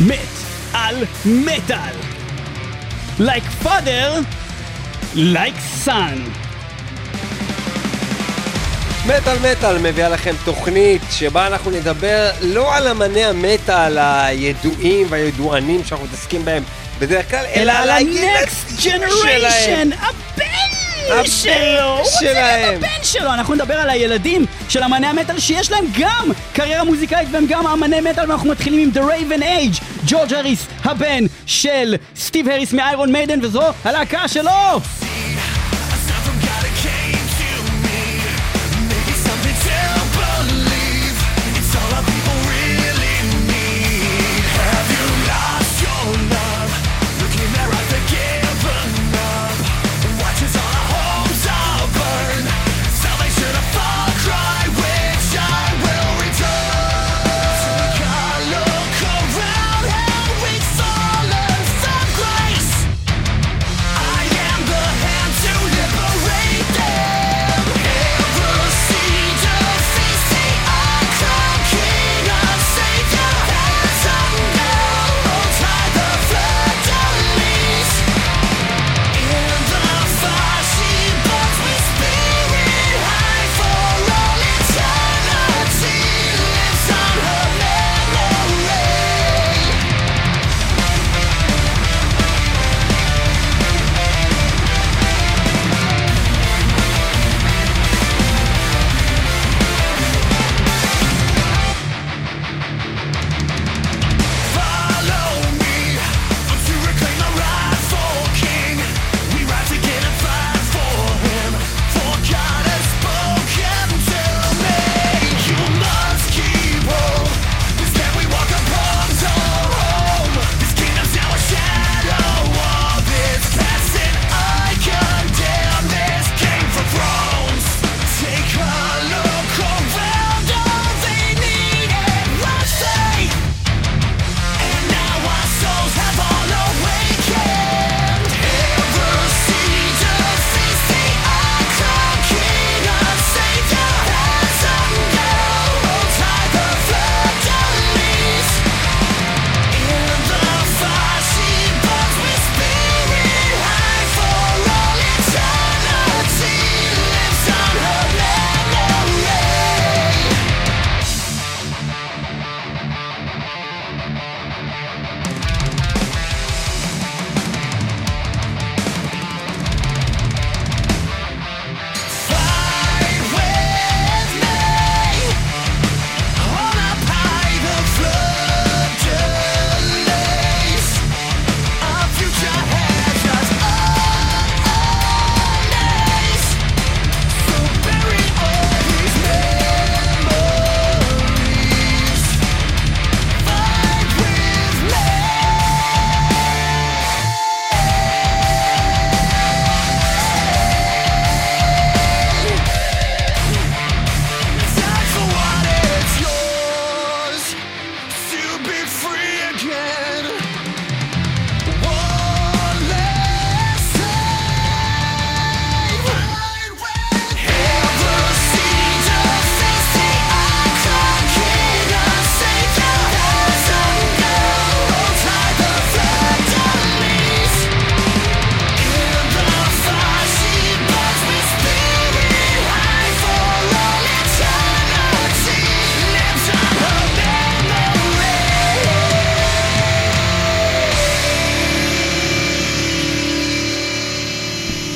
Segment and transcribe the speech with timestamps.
[0.00, 0.18] מת
[0.72, 1.94] על מטאל.
[3.18, 4.24] Like father,
[5.14, 6.18] like son.
[9.06, 16.06] מטאל מטאל מביאה לכם תוכנית שבה אנחנו נדבר לא על אמני המטאל הידועים והידוענים שאנחנו
[16.06, 16.62] מתעסקים בהם
[16.98, 20.23] בדרך כלל, אלא על ה-next generation, הבן
[21.24, 21.52] שלו.
[21.88, 22.32] הוא רוצה.
[22.32, 23.32] להיות הבן שלו.
[23.32, 28.00] אנחנו נדבר על הילדים של אמני המטאל שיש להם גם קריירה מוזיקאית והם גם אמני
[28.00, 33.38] מטאל ואנחנו מתחילים עם The Raven Age, ג'ורג' הריס, הבן של סטיב הריס מאיירון מיידן
[33.42, 34.50] וזו הלהקה שלו.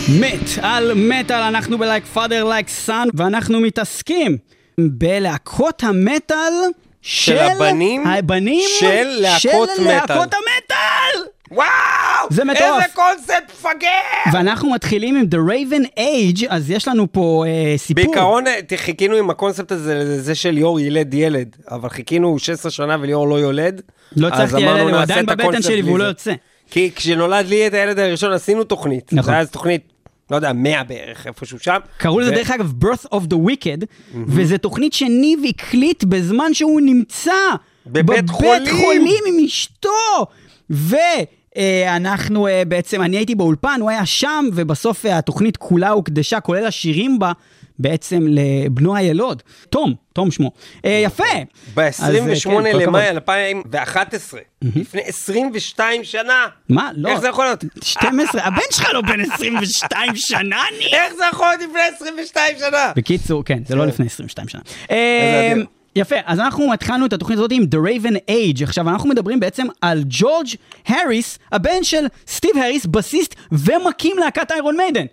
[0.08, 4.36] מת על מטאל, אנחנו ב-like father like son, ואנחנו מתעסקים
[4.80, 6.52] בלהקות המטאל
[7.02, 7.38] של...
[7.38, 9.94] הבנים הבנים של להקות של מטאל.
[9.94, 11.24] להקות המטאל!
[11.50, 11.66] וואו!
[12.30, 12.82] זה מטורף.
[12.82, 14.32] איזה קונספט מפגר!
[14.32, 18.04] ואנחנו מתחילים עם The Raven Age, אז יש לנו פה אה, סיפור.
[18.04, 22.96] בעיקרון אה, חיכינו עם הקונספט הזה לזה של ליאור ילד ילד, אבל חיכינו 16 שנה
[23.00, 23.82] וליאור לא יולד.
[24.16, 26.04] לא הצלחתי ילד, הוא עדיין בבטן שלי והוא לא.
[26.04, 26.32] יוצא.
[26.70, 29.12] כי כשנולד לי את הילד הראשון עשינו תוכנית.
[29.12, 29.30] נכון.
[29.30, 29.92] זה היה תוכנית,
[30.30, 31.78] לא יודע, 100 בערך, איפשהו שם.
[31.96, 33.84] קראו לזה ו- דרך אגב birth of the wicked,
[34.26, 37.32] וזה תוכנית שניב הקליט בזמן שהוא נמצא
[37.86, 38.76] בבית חולים.
[38.76, 40.26] חולים עם אשתו.
[40.70, 47.18] ואנחנו בעצם, אני הייתי באולפן, הוא היה שם, ובסוף אה, התוכנית כולה הוקדשה, כולל השירים
[47.18, 47.32] בה,
[47.78, 50.50] בעצם לבנו הילוד, תום, תום שמו.
[50.84, 51.24] אה, יפה.
[51.76, 52.96] אז, אה, ב-28 כן, למאי הכבוד.
[52.96, 56.46] 2011, לפני 22 שנה.
[56.68, 56.90] מה?
[56.96, 57.08] לא.
[57.08, 57.64] איך זה יכול להיות?
[57.82, 60.86] 12, הבן שלך לא בן 22 שנה, אני...
[60.92, 62.92] איך זה יכול להיות לפני 22 שנה?
[62.96, 63.86] בקיצור, כן, זה לא.
[63.86, 64.60] לפני 22 שנה.
[64.90, 65.52] אה.
[65.96, 68.62] יפה, אז אנחנו התחלנו את התוכנית הזאת עם The Raven Age.
[68.62, 70.46] עכשיו, אנחנו מדברים בעצם על ג'ורג'
[70.86, 75.04] הריס, הבן של סטיב הריס, בסיסט ומקים להקת איירון מיידן.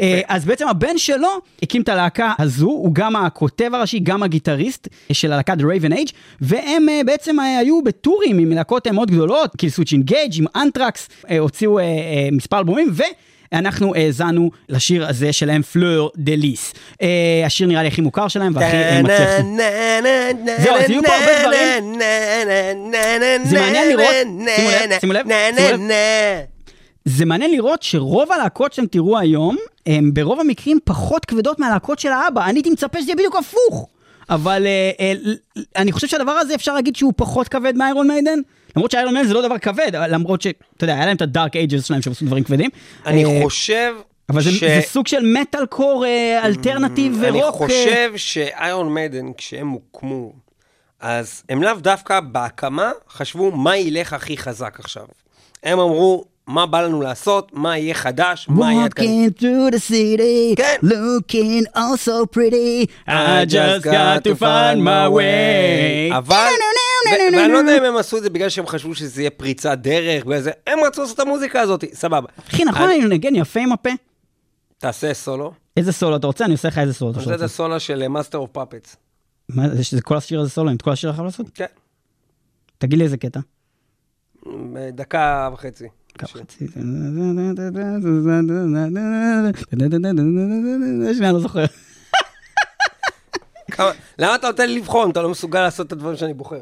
[0.00, 1.28] אה, אז בעצם הבן שלו
[1.62, 6.12] הקים את הלהקה הזו, הוא גם הכותב הראשי, גם הגיטריסט של הלהקת The Raven Age,
[6.40, 11.08] והם אה, בעצם אה, היו בטורים עם להקות מאוד גדולות, Killswitch Engage עם אנטרקס,
[11.38, 11.78] הוציאו
[12.32, 12.92] מספר אלבומים,
[13.52, 16.74] ואנחנו האזנו לשיר הזה שלהם, Fleur de Lis.
[17.46, 19.28] השיר נראה לי הכי מוכר שלהם והכי מצליח.
[20.62, 22.00] זהו, אז יהיו פה הרבה דברים.
[23.44, 24.14] זה מעניין לראות,
[25.00, 25.90] שימו לב, שימו לב.
[27.04, 29.56] זה מעניין לראות שרוב הלהקות שאתם תראו היום,
[29.86, 32.44] הם ברוב המקרים פחות כבדות מהלהקות של האבא.
[32.44, 33.88] אני הייתי מצפה שזה יהיה בדיוק הפוך.
[34.30, 35.12] אבל אה, אה,
[35.76, 38.38] אני חושב שהדבר הזה אפשר להגיד שהוא פחות כבד מאיירון מיידן.
[38.76, 41.56] למרות שאיירון מיידן זה לא דבר כבד, למרות שאתה יודע, היה להם את ה dark
[41.56, 42.70] ages שלהם שהם עשו דברים כבדים.
[43.06, 43.94] אני אה, חושב
[44.28, 47.32] אבל זה, ש- זה סוג של מטאל קור אה, alternative rock.
[47.32, 50.32] אני אה, חושב שאיירון מיידן, כשהם הוקמו,
[51.00, 55.04] אז הם לאו דווקא בהקמה חשבו מה ילך הכי חזק עכשיו.
[55.62, 58.88] הם אמרו, מה בא לנו לעשות, מה יהיה חדש, מה יהיה...
[58.88, 59.04] כאן.
[59.04, 60.76] Walking through the city, כן.
[60.82, 66.14] looking all so pretty, I just got to find my way.
[66.18, 66.48] אבל,
[67.12, 70.24] ואני לא יודע אם הם עשו את זה בגלל שהם חשבו שזה יהיה פריצת דרך,
[70.24, 72.28] בגלל זה, הם רצו לעשות את המוזיקה הזאת, סבבה.
[72.48, 73.90] אחי, נכון, אני- מנגן יפה עם הפה?
[74.78, 75.52] תעשה סולו.
[75.76, 76.44] איזה סולו אתה רוצה?
[76.44, 77.44] אני עושה לך איזה סולו אתה רוצה רוצה.
[77.44, 78.96] הסולו של Master of Puppets.
[79.48, 81.46] מה, זה כל השיר הזה סולו, את כל השיר אתה לעשות?
[81.54, 81.64] כן,
[82.78, 83.40] תגיד לי איזה קטע.
[84.92, 85.88] דקה וחצי.
[91.14, 91.64] שנייה, לא זוכר.
[94.18, 95.10] למה אתה נותן לי לבחון?
[95.10, 96.60] אתה לא מסוגל לעשות את הדברים שאני בוחר.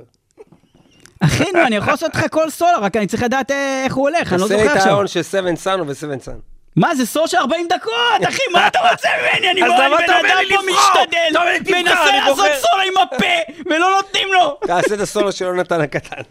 [1.20, 4.08] אחי, נו, אני יכול לעשות לך כל סולו, רק אני צריך לדעת אה, איך הוא
[4.08, 4.92] הולך, אני לא תעשה לי זוכר את עכשיו.
[4.92, 6.38] ההון של 7 סאן ו-7 סאן.
[6.76, 9.50] מה, זה סול של 40 דקות, אחי, מה אתה רוצה ממני?
[9.50, 10.54] אני בן אדם פה?
[10.70, 11.40] משתדל,
[11.76, 12.46] מנסה לעשות.
[12.60, 14.58] סולו עם הפה, ולא נותנים לו.
[14.66, 16.22] תעשה את הסולו של יונתן הקטן.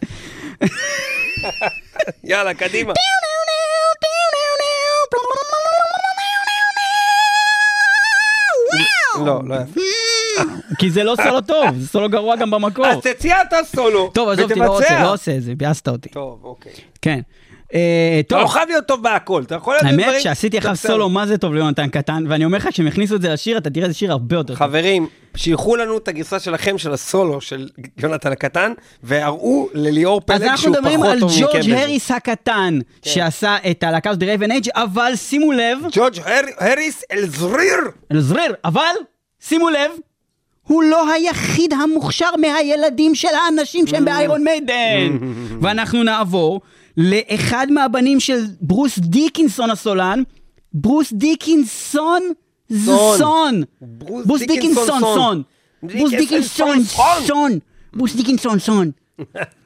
[2.24, 2.94] יאללה, קדימה.
[9.26, 9.82] לא, לא יפה.
[10.80, 12.88] כי זה לא סולו טוב, זה סולו גרוע גם במקור.
[12.88, 15.04] אז תציע אתה סולו, טוב, עזוב אותי, לא ותבצע.
[15.04, 16.10] לא עושה את זה, ביאסת אותי.
[16.10, 16.72] טוב, אוקיי.
[17.02, 17.20] כן.
[17.74, 17.80] אה,
[18.20, 21.28] אתה לא טוב, חייב להיות טוב בהכל, אתה יכול להיות האמת שעשיתי עכשיו סולו מה
[21.28, 23.98] זה טוב ליונתן קטן, ואני אומר לך, כשהם יכניסו את זה לשיר, אתה תראה איזה
[23.98, 24.58] שיר הרבה יותר טוב.
[24.58, 28.74] חברים, שילחו לנו את הגרסה שלכם של הסולו של יונתן הקטן,
[29.04, 31.82] והראו לליאור אז פלג אנחנו שהוא מדברים פחות על טוב מכם ג'ורג' בזה.
[31.82, 36.42] הריס הקטן, שעשה את הלהקה של Raven Age, אבל שימו לב, ג'ורג' הר-
[36.72, 37.78] הריס אלזריר!
[38.12, 38.94] אלזריר, אבל
[39.40, 39.92] שימו לב,
[40.64, 45.18] הוא לא היחיד המוכשר מהילדים של האנשים שהם ב Iron Maiden.
[45.62, 46.62] ואנחנו נעבור
[46.98, 50.24] לאחד מהבנים של ברוס דיקינסון הסולן,
[50.74, 52.22] ברוס דיקינסון
[52.70, 53.64] the son.
[53.82, 55.44] ברוס דיקינסון son.
[55.84, 57.24] ברוס דיקינסון son.
[57.26, 57.60] son.
[57.94, 58.92] ברוס דיקינסון son.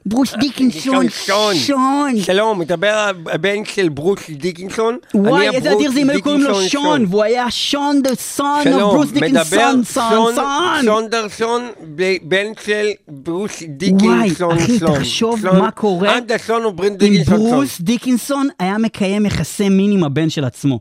[0.06, 1.54] ברוס דיקינסון דיקנסון.
[1.54, 2.20] son.
[2.20, 4.98] שלום, מדבר הבן של ברוס דיקנסון.
[5.14, 8.78] וואי, איזה אדיר זה אם היו קוראים לו שון, והוא היה שון the son שלום,
[8.80, 10.84] ברוס מדבר דיקנסון son שון son.
[10.84, 11.62] שונדרסון,
[11.94, 14.98] ב- בן של ברוס דיקנסון אחי, son.
[14.98, 15.58] תחשוב son.
[15.58, 17.24] מה קורה אם.
[17.26, 20.80] ברוס דיקינסון היה מקיים יחסי מין עם הבן של עצמו.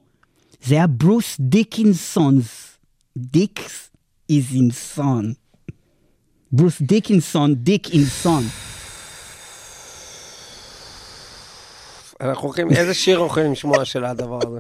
[0.63, 2.67] זה היה ברוס דיקינסונס.
[3.17, 3.89] dicks
[4.31, 5.40] is in son.
[6.51, 8.43] ברוס דיקינסון, dick in son.
[12.22, 14.60] אנחנו הולכים, איזה שיר יכולים לשמוע של הדבר הזה?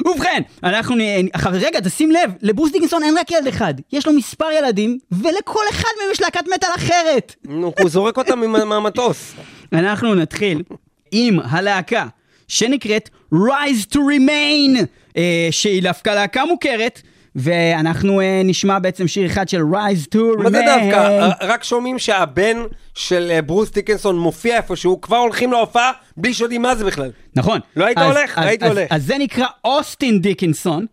[0.00, 0.96] ובכן, אנחנו...
[1.34, 3.74] אבל רגע, תשים לב, לברוס דיקינסון אין רק ילד אחד.
[3.92, 7.34] יש לו מספר ילדים, ולכל אחד מהם יש להקת מטאל אחרת.
[7.44, 9.32] נו, הוא זורק אותם מה- מהמטוס.
[9.72, 10.62] אנחנו נתחיל
[11.10, 12.06] עם הלהקה
[12.48, 14.80] שנקראת Rise to Remain,
[15.16, 17.02] אה, שהיא דווקא להקה מוכרת,
[17.36, 20.42] ואנחנו אה, נשמע בעצם שיר אחד של Rise to Remain.
[20.42, 21.28] מה זה דווקא?
[21.40, 22.56] רק שומעים שהבן
[22.94, 27.10] של אה, ברוס דיקנסון מופיע איפשהו, כבר הולכים להופעה בלי שיודעים מה זה בכלל.
[27.36, 27.60] נכון.
[27.76, 28.38] לא היית אז- הולך?
[28.38, 28.86] אז- הייתי אז- הולך.
[28.90, 30.86] אז זה נקרא אוסטין דיקנסון,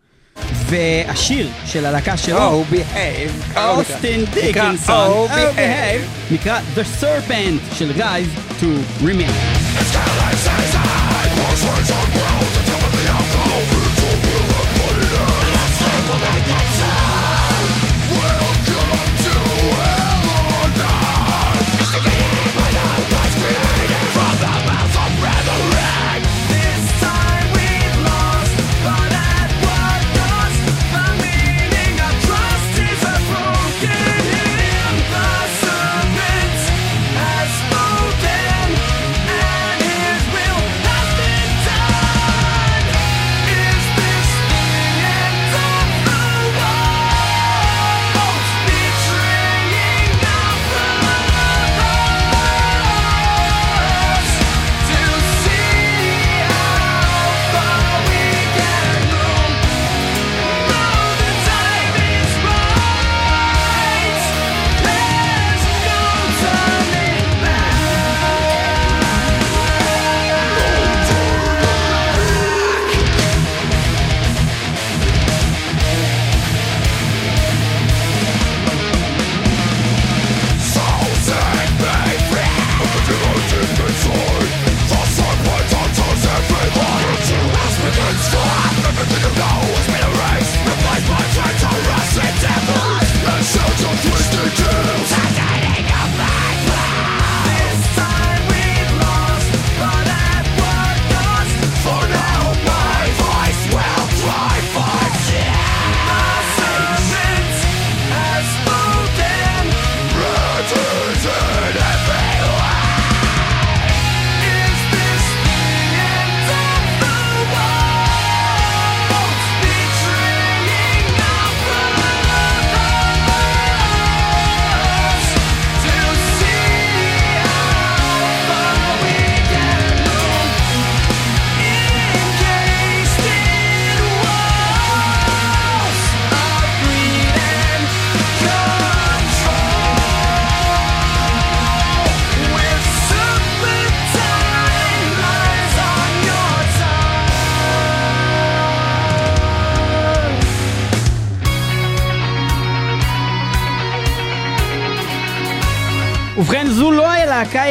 [0.66, 3.58] והשיר של הלהקה שלו, Oh, behave.
[3.58, 5.34] אוסטין דיקנסון, Oh, Oh.
[5.58, 8.64] Behave, נקרא The Serpent של Rise to
[9.04, 9.32] Remain.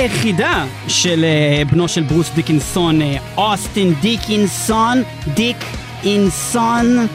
[0.02, 5.58] היחידה של אה, בנו של ברוס דיקינסון, אה, אוסטין דיקינסון, dick
[6.04, 7.08] in son.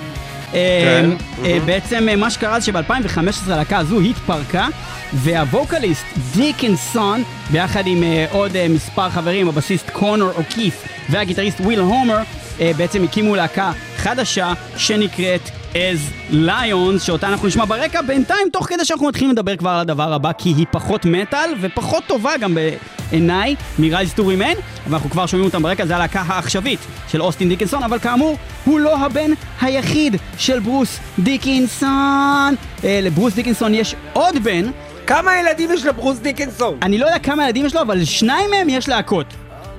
[0.54, 1.02] אה,
[1.42, 4.68] כן, בעצם מה שקרה זה שב-2015 הלהקה הזו התפרקה
[5.12, 6.04] והווקליסט
[6.36, 12.18] דיקינסון ביחד עם עוד מספר חברים, הבסיסט קונור אוקיף והגיטריסט וויל הומר
[12.58, 18.02] בעצם הקימו להקה חדשה שנקראת As Lions שאותה אנחנו נשמע ברקע.
[18.02, 22.04] בינתיים תוך כדי שאנחנו מתחילים לדבר כבר על הדבר הבא כי היא פחות מטאל ופחות
[22.06, 27.22] טובה גם בעיניי מ-Rise to Remain ואנחנו כבר שומעים אותם ברקע זה הלהקה העכשווית של
[27.22, 32.54] אוסטין דיקנסון אבל כאמור הוא לא הבן היחיד של ברוס דיקנסון.
[32.84, 34.70] אה, לברוס דיקנסון יש עוד בן.
[35.06, 36.78] כמה ילדים יש לברוס דיקנסון?
[36.82, 39.26] אני לא יודע כמה ילדים יש לו אבל שניים מהם יש להקות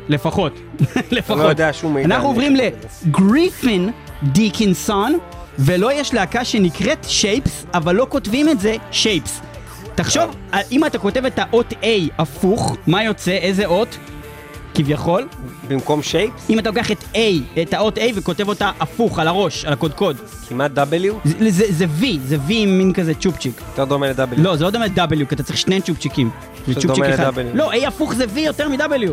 [0.09, 0.59] לפחות
[1.11, 2.55] לפחות לא יודע שום מידע אנחנו עוברים.
[3.05, 3.89] לגריפין
[4.23, 5.17] דיקינסון
[5.59, 9.41] ולא יש להקה שנקראת שייפס אבל לא כותבים את זה שייפס
[9.97, 10.35] תחשוב,
[10.71, 11.85] אם אתה כותב את האות A
[12.17, 13.31] הפוך, מה יוצא?
[13.31, 13.97] איזה אות?
[14.73, 15.27] כביכול.
[15.67, 16.49] במקום שייפס?
[16.49, 17.17] אם אתה לוקח את A,
[17.61, 20.17] את האות A וכותב אותה הפוך, על הראש, על הקודקוד.
[20.49, 21.13] כמעט W?
[21.23, 23.61] זה, זה, זה V, זה V עם מין כזה צ'ופצ'יק.
[23.69, 24.35] יותר דומה ל-W.
[24.37, 26.29] לא, זה לא דומה ל-W, כי אתה צריך שני צ'ופצ'יקים.
[26.67, 27.39] זה צ'ופצ'יק דומה אחד.
[27.39, 27.57] ל-W.
[27.57, 29.11] לא, A הפוך זה V יותר מ-W.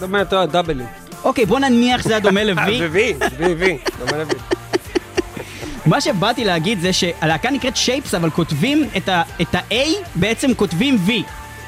[0.00, 0.82] דומה יותר ל-W.
[1.24, 2.60] אוקיי, בוא נניח שזה היה דומה ל-V.
[2.78, 4.34] זה V, זה V, דומה ל-V.
[5.86, 9.74] מה שבאתי להגיד זה שהלהקה נקראת שייפס, אבל כותבים את ה- את ה-A,
[10.14, 11.10] בעצם כותבים V.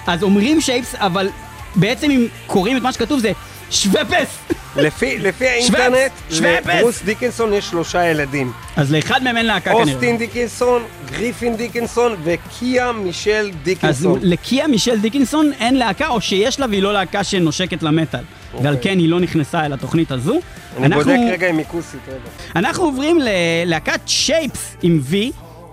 [0.06, 1.28] אז אומרים שייפס, אבל
[1.76, 3.32] בעצם אם קוראים את מה שכתוב זה
[3.72, 4.38] שוופס.
[4.76, 6.10] לפי לפי האינטרנט.
[6.30, 8.52] לברוס דיקנסון יש שלושה ילדים.
[8.76, 9.82] אז לאחד מהם אין להקה כנראה.
[9.94, 14.18] אוסטין דיקנסון, גריפין דיקנסון וקיה מישל אז דיקנסון.
[14.22, 18.20] לקיה מישל דיקינסון אין להקה, או שיש לה והיא לא להקה שנושקת למטאל.
[18.62, 20.38] ועל כן היא לא נכנסה אל התוכנית הזו.
[20.76, 22.16] אני אנחנו- בודק רגע עם מיקוסית, רגע.
[22.56, 25.14] אנחנו עוברים ללהקת שייפס עם V,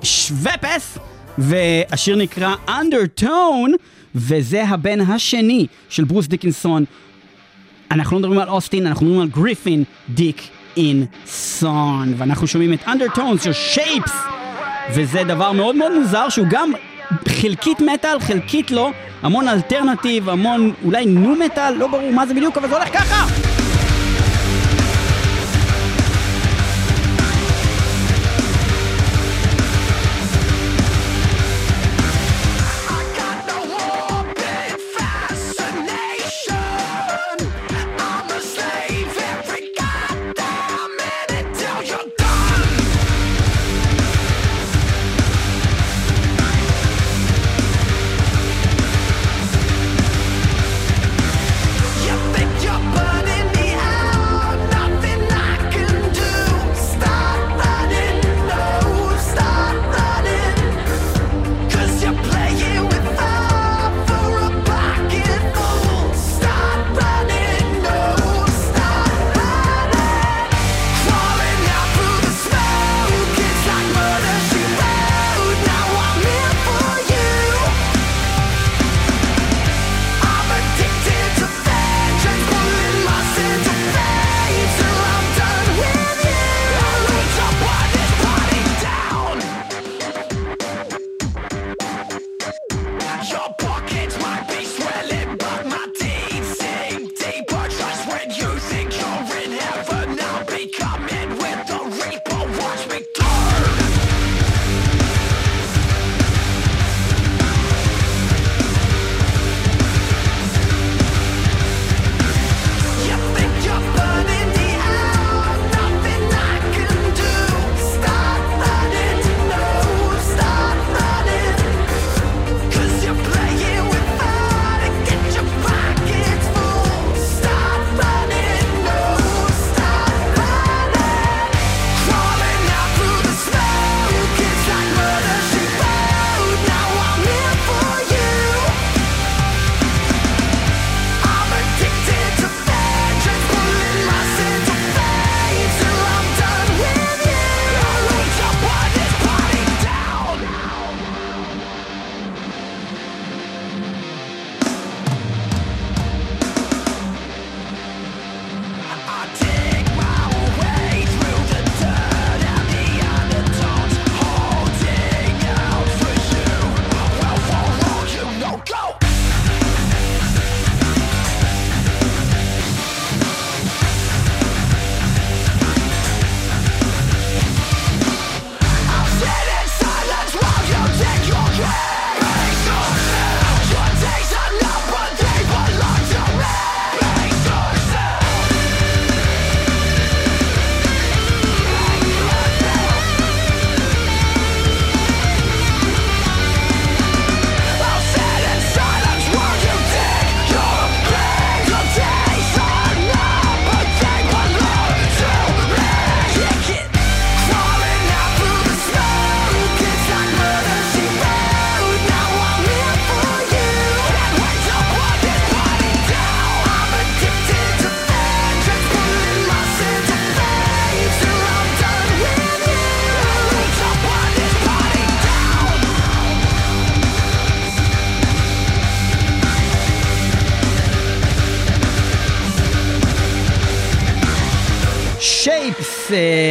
[0.03, 0.97] SHVPES,
[1.37, 3.71] והשיר נקרא Undertone,
[4.15, 6.85] וזה הבן השני של ברוס דיקינסון.
[7.91, 10.41] אנחנו לא מדברים על אוסטין, אנחנו מדברים על גריפין dick
[10.77, 14.13] in son, ואנחנו שומעים את Undertones של SHVPES,
[14.93, 16.71] וזה דבר מאוד מאוד מוזר שהוא גם
[17.27, 18.91] חלקית מטאל, חלקית לא,
[19.21, 23.48] המון אלטרנטיב, המון אולי nu metal, לא ברור מה זה בדיוק, אבל זה הולך ככה!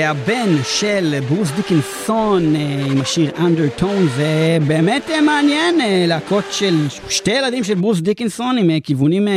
[0.09, 6.75] הבן של ברוס דיקנסון אה, עם השיר אנדרטון, זה באמת אה, מעניין, אה, להקות של
[7.09, 9.29] שתי ילדים של ברוס דיקנסון עם כיוונים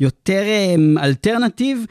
[0.00, 0.42] יותר
[1.02, 1.84] אלטרנטיב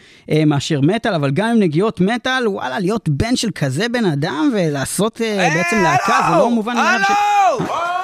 [0.48, 5.22] מאשר מטאל, אבל גם עם נגיעות מטאל, וואלה, להיות בן של כזה בן אדם ולעשות
[5.22, 7.00] בעצם להקה, זה לא מובן מאליו.
[7.08, 8.00] ש-!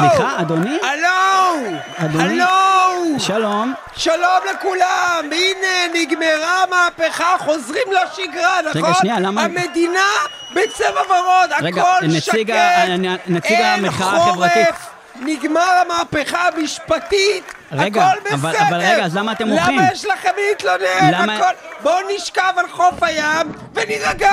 [0.00, 0.78] סליחה, אדוני?
[1.98, 2.08] הלו!
[2.10, 2.42] אדוני?
[2.42, 3.20] הלו!
[3.20, 3.74] שלום.
[3.96, 8.82] שלום לכולם, הנה נגמרה המהפכה, חוזרים לשגרה, נכון?
[8.84, 10.06] רגע, שנייה, למה- המדינה
[10.54, 12.86] בצבע ורוד, רגע, הכל נציג שקט, ה-
[13.26, 14.74] נציג אין המחאה חורף, החברתית.
[15.22, 18.34] נגמר המהפכה המשפטית, רגע, הכל בסדר.
[18.34, 19.78] אבל- אבל רגע, אז למה אתם מוחים?
[19.78, 21.10] למה יש לכם להתלונן?
[21.12, 21.44] למה- הכל...
[21.82, 24.32] בואו נשכב על חוף הים ונירגע,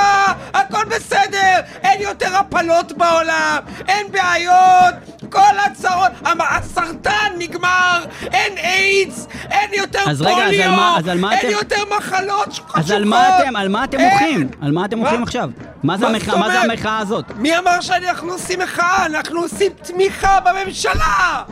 [0.53, 3.57] הכל בסדר, אין יותר הפלות בעולם,
[3.88, 4.93] אין בעיות,
[5.29, 6.11] כל הצרות,
[6.49, 11.31] הסרטן נגמר, אין איידס, אין יותר אז רגע, אז פוליו, על מה- אז על מה
[11.31, 12.75] אין אתם- יותר מחלות חשוכות.
[12.77, 13.97] אז על מה אתם, על מה אתם.
[13.99, 14.49] מוחים?
[14.61, 15.23] על מה אתם מוחים?
[15.23, 15.49] עכשיו?
[15.83, 16.61] מה זה זאת מה זה?
[16.61, 17.25] המחאה הזאת?
[17.35, 19.05] מי אמר שאנחנו עושים מחאה?
[19.05, 21.43] אנחנו עושים תמיכה בממשלה!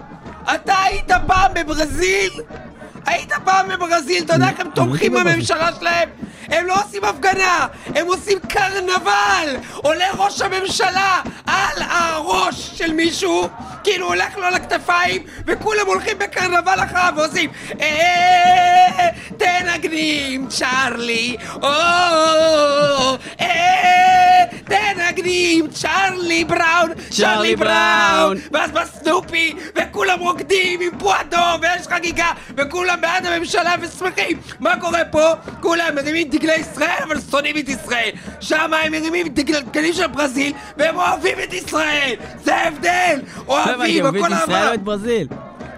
[0.55, 2.31] אתה היית פעם בברזיל?
[3.05, 5.13] היית פעם בברזיל, אתה יודע איך הם תומכים.
[5.13, 6.09] בממשלה שלהם?
[6.47, 9.55] הם לא עושים הפגנה, הם עושים קרנבל!
[9.75, 13.49] עולה ראש הממשלה על הראש של מישהו,
[13.83, 17.49] כאילו הולך לו על הכתפיים, וכולם הולכים בקרנבל אחריו ועושים
[17.81, 21.67] אה, תנגנים, צ'ארלי, או,
[23.41, 32.31] אה, תנגנים, צ'ארלי בראון, צ'ארלי בראון, ואז בא סנופי, וכולם רוקדים עם פועדו, ויש חגיגה,
[32.57, 34.37] וכולם בעד הממשלה ושמחים.
[34.59, 35.31] מה קורה פה?
[35.61, 38.09] כולם מרימים דגלי ישראל, אבל שונאים את ישראל.
[38.41, 42.13] שם הם מרימים דגל- דגלים של ברזיל, והם אוהבים את ישראל.
[42.43, 43.19] זה ההבדל.
[43.47, 44.69] אוהבים, הכל ישראל אהבה.
[44.69, 45.27] או את ברזיל?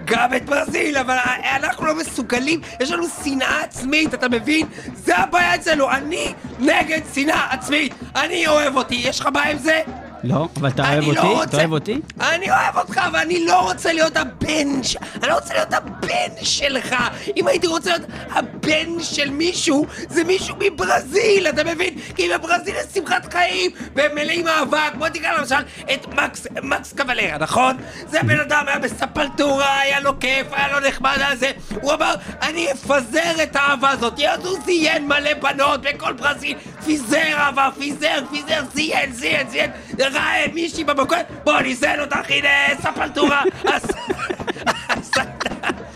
[0.04, 1.16] גם את ברזיל, אבל
[1.56, 4.66] אנחנו לא מסוגלים, יש לנו שנאה עצמית, אתה מבין?
[4.94, 9.80] זה הבעיה אצלנו, אני נגד שנאה עצמית, אני אוהב אותי, יש לך בעיה עם זה?
[10.24, 11.42] לא, אבל אתה אוהב לא אותי?
[11.42, 12.00] אתה אוהב אותי?
[12.20, 14.96] אני אוהב אותך, אבל אני לא רוצה להיות הבן ש...
[14.96, 16.96] אני לא רוצה להיות הבן שלך.
[17.36, 21.98] אם הייתי רוצה להיות הבן של מישהו, זה מישהו מברזיל, אתה מבין?
[22.16, 24.88] כי בברזיל יש שמחת חיים, והם מלאים אהבה.
[24.98, 25.54] בוא תקרא למשל
[25.94, 27.76] את מקס, מקס קבלרה, נכון?
[28.06, 31.50] זה בן אדם היה בספלטורה, היה לו כיף, היה לו נחמד על זה.
[31.82, 34.20] הוא אמר, אני אפזר את האהבה הזאת.
[34.20, 39.70] אז הוא זיין מלא בנות בכל ברזיל, פיזר אהבה, פיזר, פיזר, זיין, זיין, זיין.
[40.12, 42.48] ראה מישהי במקום, בוא ניזן אותך, הנה,
[42.82, 43.42] ספלטורה.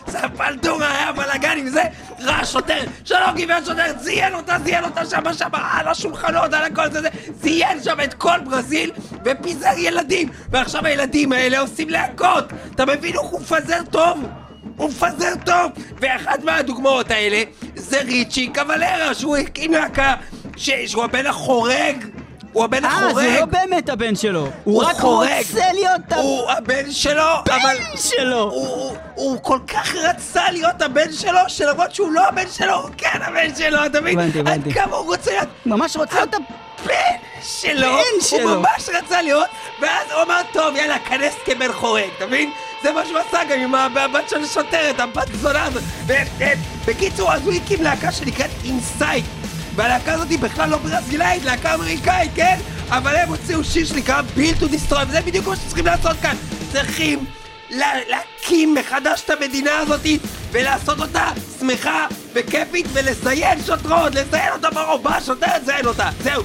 [0.08, 1.82] ספלטורה היה בלאגן עם זה,
[2.20, 6.90] ראה שוטר, שלום גברת שוטרת, זיין אותה, זיין אותה שם, שם, על השולחנות, על הכל
[6.90, 7.08] זה, זה,
[7.40, 8.90] זיין שם את כל ברזיל,
[9.24, 12.44] ופיזר ילדים, ועכשיו הילדים האלה עושים להקות,
[12.74, 14.24] אתה מבין איך הוא מפזר טוב?
[14.76, 15.72] הוא מפזר טוב!
[16.00, 17.42] ואחת מהדוגמאות האלה
[17.74, 20.14] זה ריצ'י קבלרה, שהוא הקים להקה,
[20.56, 22.04] שהוא הבן החורג,
[22.52, 23.14] הוא הבן אה, החורג.
[23.14, 24.48] זה לא באמת הבן שלו.
[24.64, 25.28] הוא רק חורג.
[25.38, 27.54] רוצה להיות הוא הבן שלו, אבל...
[27.54, 28.38] הבן שלו.
[28.42, 32.90] הוא, הוא, הוא כל כך רצה להיות הבן שלו, שלמרות שהוא לא הבן שלו, הוא
[32.96, 34.18] כן הבן שלו, אתה מבין?
[34.18, 34.68] הבנתי, הבנתי.
[34.70, 36.94] עד כמה הוא רוצה להיות ממש רוצה להיות הבן
[37.42, 37.86] שלו.
[37.86, 38.50] הבן שלו.
[38.50, 39.48] הוא ממש רצה להיות,
[39.80, 42.50] ואז הוא אמר, טוב, יאללה, כנס כבן חורג, אתה מבין?
[42.82, 45.82] זה מה שהוא עשה גם עם הבת של השוטרת, הבת זונה הזאת.
[46.86, 49.24] בקיצור, אז הוא הקים להקה שנקראת Incite.
[49.74, 52.58] והלהקה הזאת היא בכלל לא ברזילאית, להקה אמריקאית, כן?
[52.88, 56.36] אבל הם הוציאו שיר שנקרא Build to Destroy, וזה בדיוק מה שצריכים לעשות כאן.
[56.72, 57.24] צריכים
[57.70, 60.06] לה, להקים מחדש את המדינה הזאת
[60.50, 61.30] ולעשות אותה
[61.60, 66.08] שמחה וכיפית ולזיין שוטרות, לזיין אותה ברוב, באה שוטרת, זיין אותה.
[66.22, 66.42] זהו.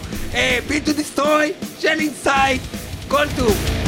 [0.67, 2.61] Build to Destroy של Incite,
[3.07, 3.86] כל טוב.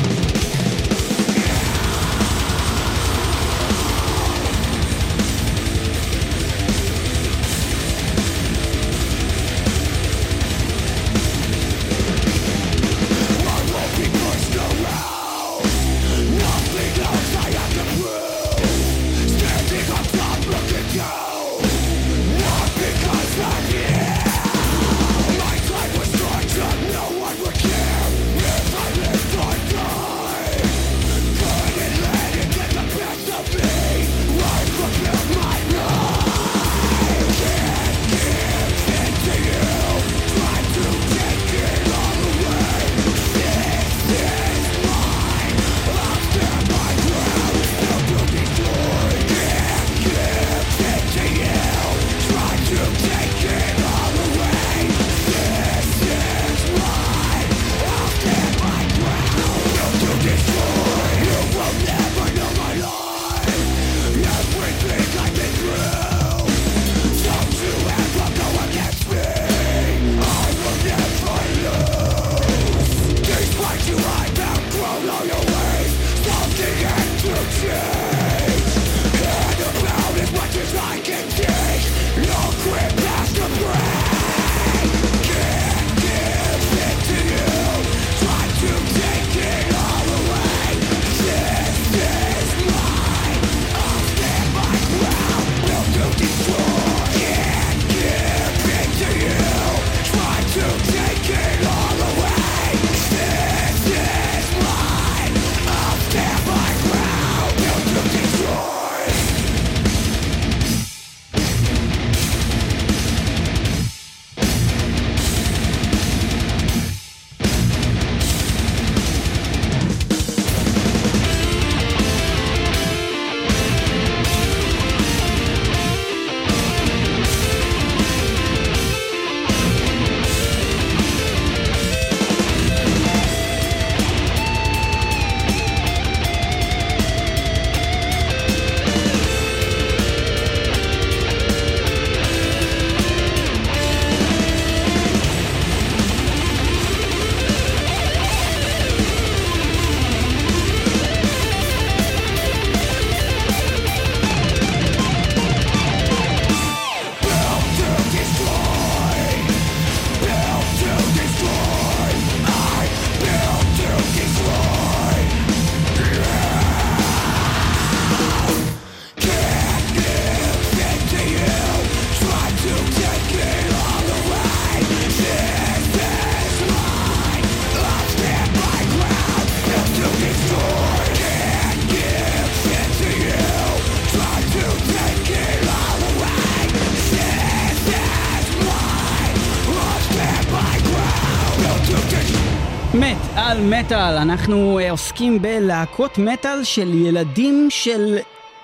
[193.90, 198.18] מטאל, אנחנו אה, עוסקים בלהקות מטאל של ילדים של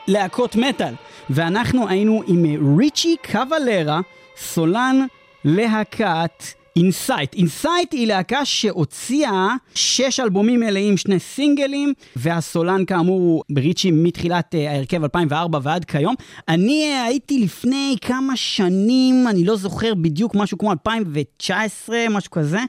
[0.07, 0.93] להקות מטאל.
[1.29, 4.01] ואנחנו היינו עם אה, ריצ'י קוולרה,
[4.37, 5.05] סולן
[5.45, 6.43] להקת
[6.75, 7.33] Incite.
[7.33, 14.71] Incite היא להקה שהוציאה שש אלבומים מלאים, שני סינגלים, והסולן כאמור הוא ריצ'י מתחילת אה,
[14.71, 16.15] ההרכב 2004 ועד כיום.
[16.47, 22.59] אני אה, הייתי לפני כמה שנים, אני לא זוכר בדיוק, משהו כמו 2019, משהו כזה.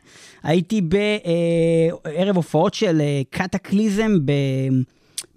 [0.43, 4.13] הייתי בערב הופעות של אה, Kataklysm.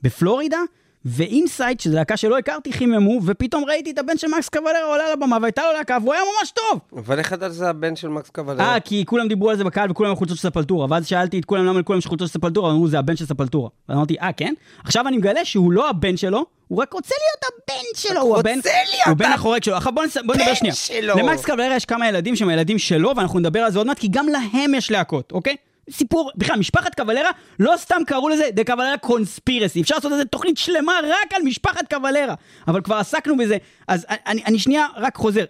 [0.03, 0.57] בפלורידה.
[1.05, 5.05] ו Incite, שזו להקה שלא הכרתי, חיממו, ופתאום ראיתי את הבן של מקס קוולרה עולה
[5.05, 6.79] על הבמה, והייתה לו להקה, והוא היה ממש טוב!
[6.93, 8.73] אבל איך ידעת שזה הבן של מקס קוולרה?
[8.73, 11.45] אה, כי כולם דיברו על זה בקהל וכולם עם חולצות של Sepultura, ואז שאלתי את
[11.45, 13.69] כולם למה לכולם יש חולצות של Sepultura, אמרו זה הבן של Sepultura.
[13.89, 14.53] ואז אמרתי, אה, כן?
[14.83, 18.59] עכשיו אני מגלה שהוא לא הבן שלו, הוא רק רוצה להיות הבן שלו, הוא הבן,
[19.05, 19.75] הוא בן החורג שלו.
[19.75, 20.17] עכשיו בוא, נס...
[20.25, 20.73] בוא נדבר שנייה.
[20.73, 21.15] שלו.
[21.17, 24.07] למקס קוולרה יש כמה ילדים שהם הילדים שלו, ואנחנו נדבר על זה עוד מעט, כי
[24.07, 25.55] גם להם יש להקות, אוקיי?
[25.91, 29.81] סיפור, בכלל, משפחת קוולרה, לא סתם קראו לזה דה קוולרה קונספירסי.
[29.81, 32.33] אפשר לעשות איזה תוכנית שלמה רק על משפחת קוולרה.
[32.67, 33.57] אבל כבר עסקנו בזה.
[33.87, 35.43] אז אני, אני שנייה רק חוזר.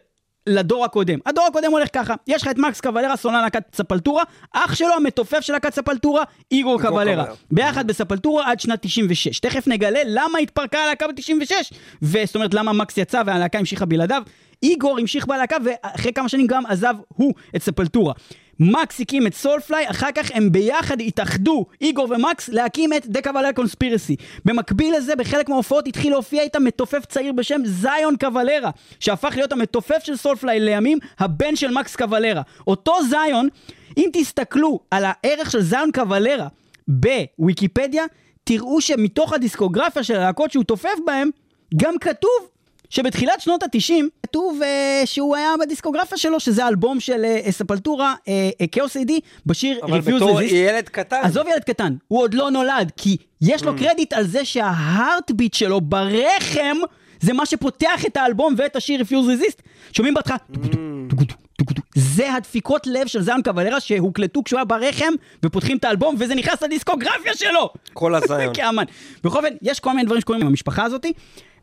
[0.47, 1.19] לדור הקודם.
[1.25, 4.23] הדור הקודם הולך ככה, יש לך את מקס קוולרה, סולן להקת ספלטורה,
[4.53, 6.81] אח שלו המתופף של להקת ספלטורה, איגור.
[6.81, 7.25] קוולרה.
[7.51, 9.39] ביחד בספלטורה עד שנת 96.
[9.39, 11.51] תכף נגלה למה התפרקה הלהקה ב-96,
[12.01, 14.23] וזאת אומרת למה מקס יצא והלהקה המשיכה בלעדיו.
[14.63, 18.13] איגור המשיך בלהקה ואחרי כמה שנים גם עזב הוא את ספלטורה.
[18.59, 23.53] מקס הקים את סולפליי, אחר כך הם ביחד התאחדו, איגור ומקס, להקים את דה קוולרה
[23.53, 24.15] קונספירסי.
[24.45, 28.69] במקביל לזה, בחלק מההופעות התחיל להופיע איתם מתופף צעיר בשם זיון קוולרה,
[28.99, 32.41] שהפך להיות המתופף של סולפליי לימים, הבן של מקס קוולרה.
[32.67, 33.47] אותו זיון,
[33.97, 36.47] אם תסתכלו על הערך של זיון קוולרה
[36.87, 38.03] בוויקיפדיה,
[38.43, 41.29] תראו שמתוך הדיסקוגרפיה של הלהקות שהוא תופף בהם,
[41.75, 42.49] גם כתוב
[42.89, 44.65] שבתחילת שנות ה-90 כתוב uh,
[45.05, 48.15] שהוא היה בדיסקוגרפיה שלו, שזה האלבום של uh, ספלטורה,
[48.71, 50.41] כאוס uh, איי-די, בשיר אבל Refuse בתור.
[50.41, 51.19] ילד קטן.
[51.23, 53.65] עזוב ילד קטן, הוא עוד לא נולד, כי יש Mm.
[53.65, 56.77] לו קרדיט על זה שההארטביט שלו ברחם,
[57.19, 59.61] זה מה שפותח את האלבום ואת השיר Refuse Resist.
[59.93, 60.57] שומעים בהתחלה, Mm.
[61.95, 65.13] זה הדפיקות לב של זיון קוולרה שהוקלטו כשהוא היה ברחם,
[65.45, 67.69] ופותחים את האלבום, וזה נכנס לדיסקוגרפיה שלו!
[67.93, 68.53] כל הזיון.
[68.55, 68.83] כאמן.
[69.23, 71.13] בכל אופן, יש כל מיני דברים שקורים עם המשפחה הזאתי,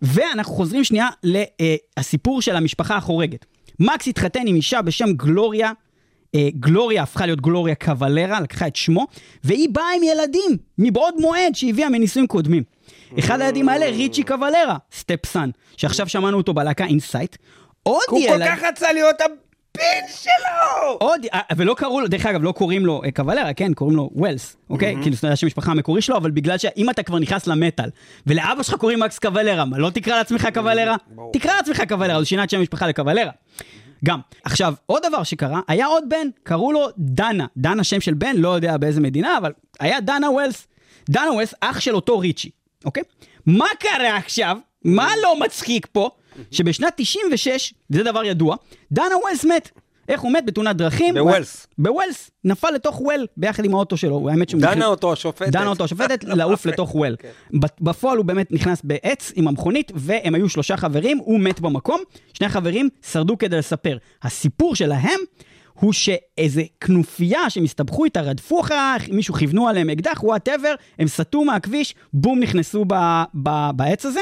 [0.03, 1.09] ואנחנו חוזרים שנייה
[1.99, 3.47] לסיפור של המשפחה החורגת.
[3.81, 5.73] מקס התחתן עם אישה בשם גלוריה,
[6.35, 9.07] אה, גלוריה הפכה להיות גלוריה קוולרה, לקחה את שמו,
[9.45, 12.63] והיא באה עם ילדים מבעוד מועד שהביאה מנישואים קודמים.
[13.19, 17.37] אחד הילדים האלה, ריצ'י קוולרה, stepson, שעכשיו שמענו אותו בלהקה Incite.
[17.83, 18.47] עוד הוא כל ילד...
[18.49, 19.17] כך רצה להיות
[19.77, 20.97] הבן שלו!
[21.01, 24.11] עוד, אה, ולא קראו לו, דרך אגב, לא קוראים לו אה, קוולרה, כן, קוראים לו
[24.15, 24.97] ווילס, אוקיי?
[25.03, 27.91] כאילו, זה השם המשפחה המקורי שלו, אבל בגלל שאם אתה כבר נכנס למטאל,
[28.27, 30.97] ולאבא שלך קוראים מקס קוולרה, מה, לא תקרא לעצמך קוולרה?
[31.33, 33.31] תקרא לעצמך קוולרה, הוא שינה את שם המשפחה לקוולרה.
[34.05, 34.21] גם.
[34.45, 37.47] עכשיו, עוד דבר שקרה, היה עוד בן, קראו לו דנה.
[37.57, 40.67] דנה שם של בן, לא יודע באיזה מדינה, אבל היה דנה ווילס.
[41.11, 42.51] דנה ווילס, אח של אותו ריצ'י.
[42.85, 43.03] אוקיי?
[43.47, 44.57] מה קרה עכשיו?
[44.85, 46.11] מה לא מצחיק פה?
[46.51, 48.57] שבשנת 96, וזה דבר ידוע,
[48.93, 49.71] דנה ווילס מת.
[50.09, 50.47] איך הוא מת?
[50.47, 51.15] בתאונת דרכים.
[51.15, 51.67] בווילס.
[51.79, 52.31] בווילס.
[52.45, 54.29] נפל לתוך well ביחד עם האוטו שלו.
[54.31, 54.61] האמת שהוא...
[54.61, 55.49] דנה אותו השופטת.
[55.49, 57.17] דנה אותו השופטת, לעוף לתוך well.
[57.61, 62.01] ב- בפועל הוא באמת נכנס בעץ עם המכונית, והם היו שלושה חברים, הוא מת במקום,
[62.33, 63.97] שני חברים שרדו כדי לספר.
[64.23, 65.19] הסיפור שלהם
[65.81, 71.45] הוא שאיזה כנופיה שהם הסתבכו איתה, רדפו אחריה, מישהו כיוונו עליהם אקדח, whatever, הם סטו
[71.45, 74.21] מהכביש, בום, נכנסו ב- ב- בעץ הזה.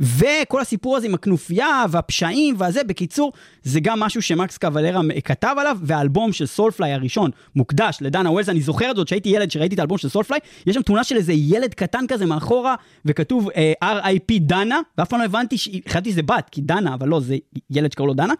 [0.00, 5.78] וכל הסיפור הזה עם הכנופיה והפשעים והזה, בקיצור, זה גם משהו שמקס קוולרה כתב עליו,
[5.82, 9.78] והאלבום של Soulfly הראשון מוקדש לדנה ווילס, אני זוכר את זאת שהייתי ילד שראיתי את
[9.78, 14.38] האלבום של Soulfly, יש שם תמונה של איזה ילד קטן כזה מאחורה, וכתוב אה, R.I.P.
[14.40, 17.36] דנה, ואף פעם לא הבנתי, ש- חשבתי שזה בת, כי דנה, אבל לא, זה
[17.70, 18.34] ילד שקראו לו דנה,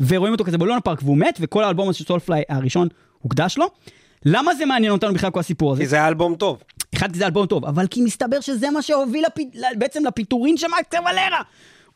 [0.00, 2.88] ורואים אותו כזה בלונה פארק והוא מת, וכל האלבום הזה של סולפליי הראשון
[3.18, 3.66] הוקדש לו.
[4.24, 5.82] למה זה מעניין אותנו בכלל כל הסיפור הזה?
[5.82, 6.62] כי זה היה אלבום טוב.
[6.94, 9.32] אחד, כי זה אלבום טוב, אבל כי מסתבר שזה מה שהוביל לפ...
[9.78, 11.42] בעצם לפיטורין של מקס קוולרה.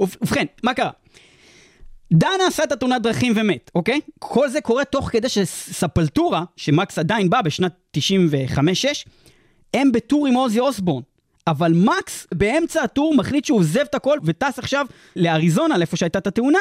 [0.01, 0.91] וב- ובכן, מה קרה?
[2.13, 4.01] דנה עשה את התאונת דרכים ומת, אוקיי?
[4.19, 8.01] כל זה קורה תוך כדי שספלטורה, שמקס עדיין בא בשנת 95-6,
[9.75, 11.03] הם בטור עם עוזי אוסבורן.
[11.47, 16.27] אבל מקס באמצע הטור מחליט שהוא עוזב את הכל וטס עכשיו לאריזונה, לאיפה שהייתה את
[16.27, 16.59] התאונה,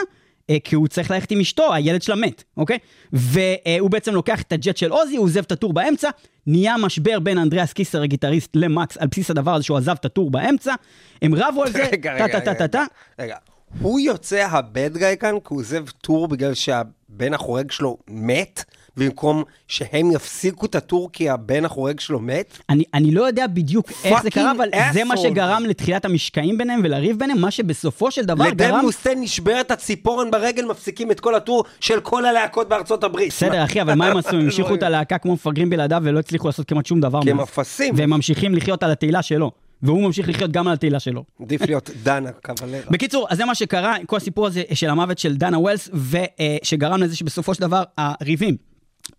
[0.64, 2.78] כי הוא צריך ללכת עם אשתו, הילד שלה מת, אוקיי?
[3.14, 6.10] והוא בעצם לוקח את הג'ט של עוזי, הוא עוזב את הטור באמצע,
[6.48, 10.32] נהיה משבר בין אנדריאס קיסר הגיטריסט למקס על בסיס הדבר הזה שהוא עזב את הטור
[10.32, 10.74] באמצע,
[11.22, 12.54] הם רבו על זה, טה רגע, טה טה.
[12.54, 12.84] טה טה,
[13.20, 13.36] רגע,
[13.82, 18.64] הוא יוצא הבד גאי כאן, כי הוא עוזב טור בגלל שהבן החורג שלו מת,
[19.00, 22.58] במקום שהם יפסיקו את הטור כי הבן החורג שלו מת?
[22.70, 25.18] אני, אני לא יודע בדיוק איך זה קרה, אבל Fucking זה מה asshole.
[25.18, 28.86] שגרם לתחילת המשקעים ביניהם ולריב ביניהם, מה שבסופו של דבר גרם...
[28.86, 33.30] מוסטיין נשברת הציפורן ברגל, מפסיקים את כל הטור של כל הלהקות בארצות הברית.
[33.30, 34.30] בסדר, אחי, אבל מה הם עשו?
[34.36, 37.22] הם המשיכו את הלהקה כמו מפגרים בלעדיו ולא הצליחו לעשות כמעט שום דבר.
[37.22, 37.40] כי הם.
[37.40, 37.94] אפסים.
[37.98, 39.52] והם ממשיכים לחיות על התהילה שלו.
[39.82, 41.24] והוא ממשיך לחיות גם על התהילה שלו.
[41.42, 42.80] עדיף להיות דנה קבלרה.
[42.92, 47.16] בקיצור, אז זה מה שקרה, כל הסיפור הזה של המוות של דנה ווילס, ושגרם לזה
[47.16, 48.56] שבסופו של דבר הריבים.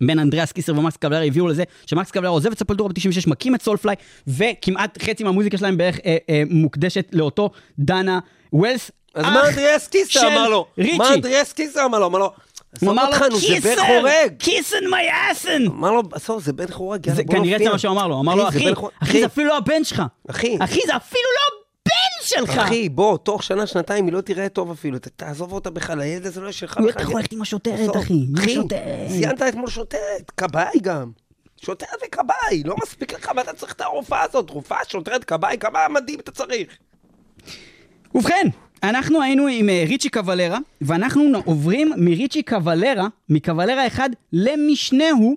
[0.01, 3.61] בין אנדריאס קיסר ומקס קוולרה הביאו לזה שמקס קוולרה עוזב את Sepultura ב-96, מקים את
[3.61, 3.95] Soulfly,
[4.27, 8.19] וכמעט חצי מהמוזיקה שלהם בערך אה, אה, מוקדשת לאותו דנה
[8.53, 8.91] ווילס.
[9.15, 10.65] אז מה אנדריאס קיסר אמר לו?
[10.77, 10.97] ריצ'י.
[10.97, 12.05] מה אנדריאס קיסר אמר לו?
[12.05, 12.31] אמר לו,
[12.81, 13.81] הוא אמר לו, קיסר.
[14.37, 15.65] Kiss my ass.
[15.67, 17.67] אמר לו, עזוב, זה בן חורג, יאללה, בוא כנראה נופיע.
[17.67, 18.73] זה מה שהוא אמר לו, אמר לו, אחי.
[19.03, 20.03] אחי, זה אפילו לא הבן שלך.
[20.29, 20.57] אחי.
[20.59, 21.60] אחי, זה אפילו לא
[22.35, 22.57] שלך.
[22.57, 26.41] אחי, בוא, תוך שנה, שנתיים היא לא תראה טוב אפילו, תעזוב אותה בכלל, הילד הזה
[26.41, 27.03] לא שלך הוא בכלל.
[27.03, 27.97] יכול ללכת עם השוטרת.
[27.97, 28.57] אחי, אחי.
[29.07, 31.11] ציינת אתמול שוטרת, כבאי גם.
[31.65, 34.49] שוטרת וכבאי, לא מספיק לך, מה אתה צריך את הרופאה הזאת?
[34.49, 36.77] רופאה, שוטרת, כבאי, כמה מדהים אתה צריך?
[38.15, 38.47] ובכן,
[38.83, 45.35] אנחנו היינו עם אה, ריצ'י קוולרה, ואנחנו עוברים מריצ'י קוולרה, מקוולרה אחד למשנהו,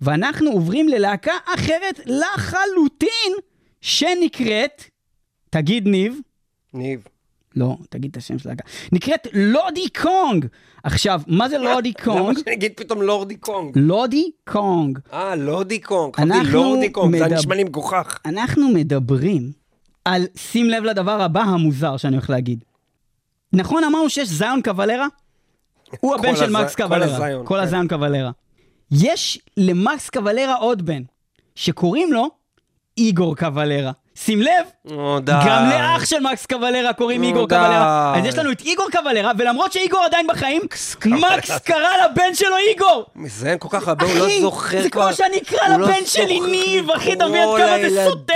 [0.00, 3.32] ואנחנו עוברים ללהקה אחרת לחלוטין,
[3.80, 4.84] שנקראת,
[5.50, 6.20] תגיד ניב,
[6.74, 7.04] ניב.
[7.56, 10.46] לא, תגיד את השם של הלהקה, נקראת Lody Kong.
[10.84, 12.38] עכשיו, מה זה Lody למה Kong?
[12.38, 13.78] שאני אגיד פתאום Lordi Kong?
[13.78, 14.98] Lody Kong.
[15.12, 16.16] אה, Lordi Kong.
[16.16, 18.18] חשבתי Lordi Kong, זה נשמע לי מגוחך.
[18.26, 19.52] אנחנו מדברים
[20.04, 22.64] על, שים לב לדבר הבא המוזר שאני הולך להגיד.
[23.52, 25.06] נכון אמרנו שיש זיון קוולרה?
[26.00, 27.44] הוא הבן של מקס קוולרה.
[27.44, 27.62] כל כן.
[27.62, 28.30] הזיון קוולרה.
[28.90, 31.02] יש למקס קוולרה עוד בן,
[31.54, 32.30] שקוראים לו
[32.98, 33.92] איגור קוולרה.
[34.18, 34.90] שים לב.
[35.26, 37.54] גם לאח של מקס קוולרה קוראים איגור די.
[37.54, 38.14] קוולרה.
[38.18, 40.62] אז יש לנו את איגור קוולרה, ולמרות שאיגור עדיין בחיים.
[41.06, 43.06] מקס קרא לבן שלו איגור.
[43.14, 45.02] מזיין כל כך הרבה, הוא לא זוכר זה כבר.
[45.02, 48.32] כמו שאני אקרא לא לבן שלי ניב, אחי, לקרוא עד כמה זה סוטה?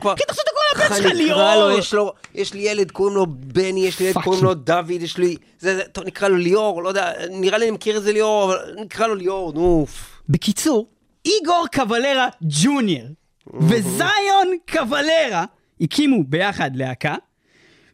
[0.00, 0.14] כבר.
[0.14, 1.70] אחי, תחשוב לבן איך שלך ליאור.
[1.78, 4.44] יש לו, יש לי ילד, קוראים לו בני, יש לי ילד, קוראים.
[4.44, 5.36] לו דוד, יש לי...
[5.60, 8.74] זה, זה, טוב, נקרא לו ליאור, לא יודע, נראה לי אני מכיר איזה ליאור, אבל
[8.76, 9.86] נקרא לו ליאור, נו.
[10.28, 10.86] בקיצור,
[11.26, 13.08] איגור קוולרה ג'וניור
[13.54, 15.44] וזיון קוולרה
[15.80, 17.14] הקימו ביחד להקה,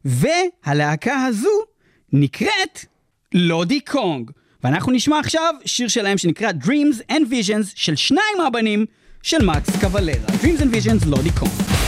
[0.04, 1.48] והלהקה הזו
[2.12, 2.84] נקראת
[3.34, 4.30] לודי קונג.
[4.64, 8.86] ואנחנו נשמע עכשיו שיר שלהם שנקרא Dreams and Visions של שניים מהבנים
[9.22, 10.26] של מקס קוולרה.
[10.26, 11.83] Dreams and Visions לודי קונג.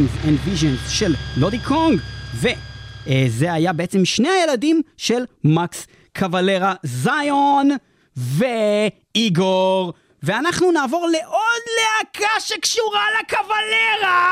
[0.00, 2.00] And Visions של לודי קונג,
[2.34, 5.86] וזה היה בעצם שני הילדים של מקס
[6.18, 7.70] קוולרה, זיון
[8.16, 9.92] ואיגור.
[10.22, 14.30] ואנחנו נעבור לעוד להקה שקשורה לקוולרה.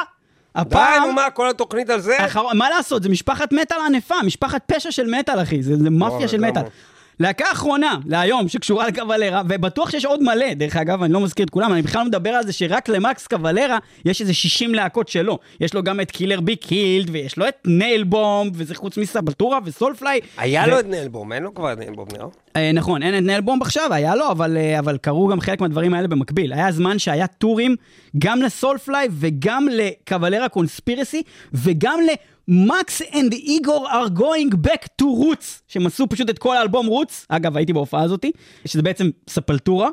[0.54, 1.02] די, הפעם...
[1.02, 2.26] נו מה, כל התוכנית על זה?
[2.26, 6.28] אחרון, מה לעשות, זה משפחת מטאל ענפה, משפחת פשע של מטאל, אחי, זה, זה מאפיה
[6.28, 6.40] של?
[6.40, 6.62] מטאל.
[7.20, 11.50] להקה אחרונה להיום שקשורה לקוולרה, ובטוח שיש עוד מלא, דרך אגב, אני לא מזכיר את
[11.50, 15.38] כולם, אני בכלל לא מדבר על זה שרק למקס קוולרה יש איזה 60 להקות שלו.
[15.60, 19.58] יש לו גם את Killer Be Killed, ויש לו את Nailbomb, וזה חוץ מ Sepultura
[19.64, 20.20] ו Soulfly.
[20.38, 22.26] היה ו- לו את Nailbomb, אין לו כבר את Nailbomb, נראה.
[22.56, 25.94] אה, נכון, אין את Nailbomb עכשיו, היה לו, אבל, אה, אבל קרו גם חלק מהדברים
[25.94, 26.52] האלה במקביל.
[26.52, 27.76] היה זמן שהיה tour ים
[28.18, 31.22] גם ל Soulfly וגם ל Cavalera Conspiracy
[31.54, 32.00] וגם
[32.50, 36.86] ל Max and Igor are going back to roots, שהם עשו פשוט את כל האלבום
[36.86, 38.32] Roots, אגב הייתי בהופעה הזאתי,
[38.64, 39.88] שזה בעצם Sepultura.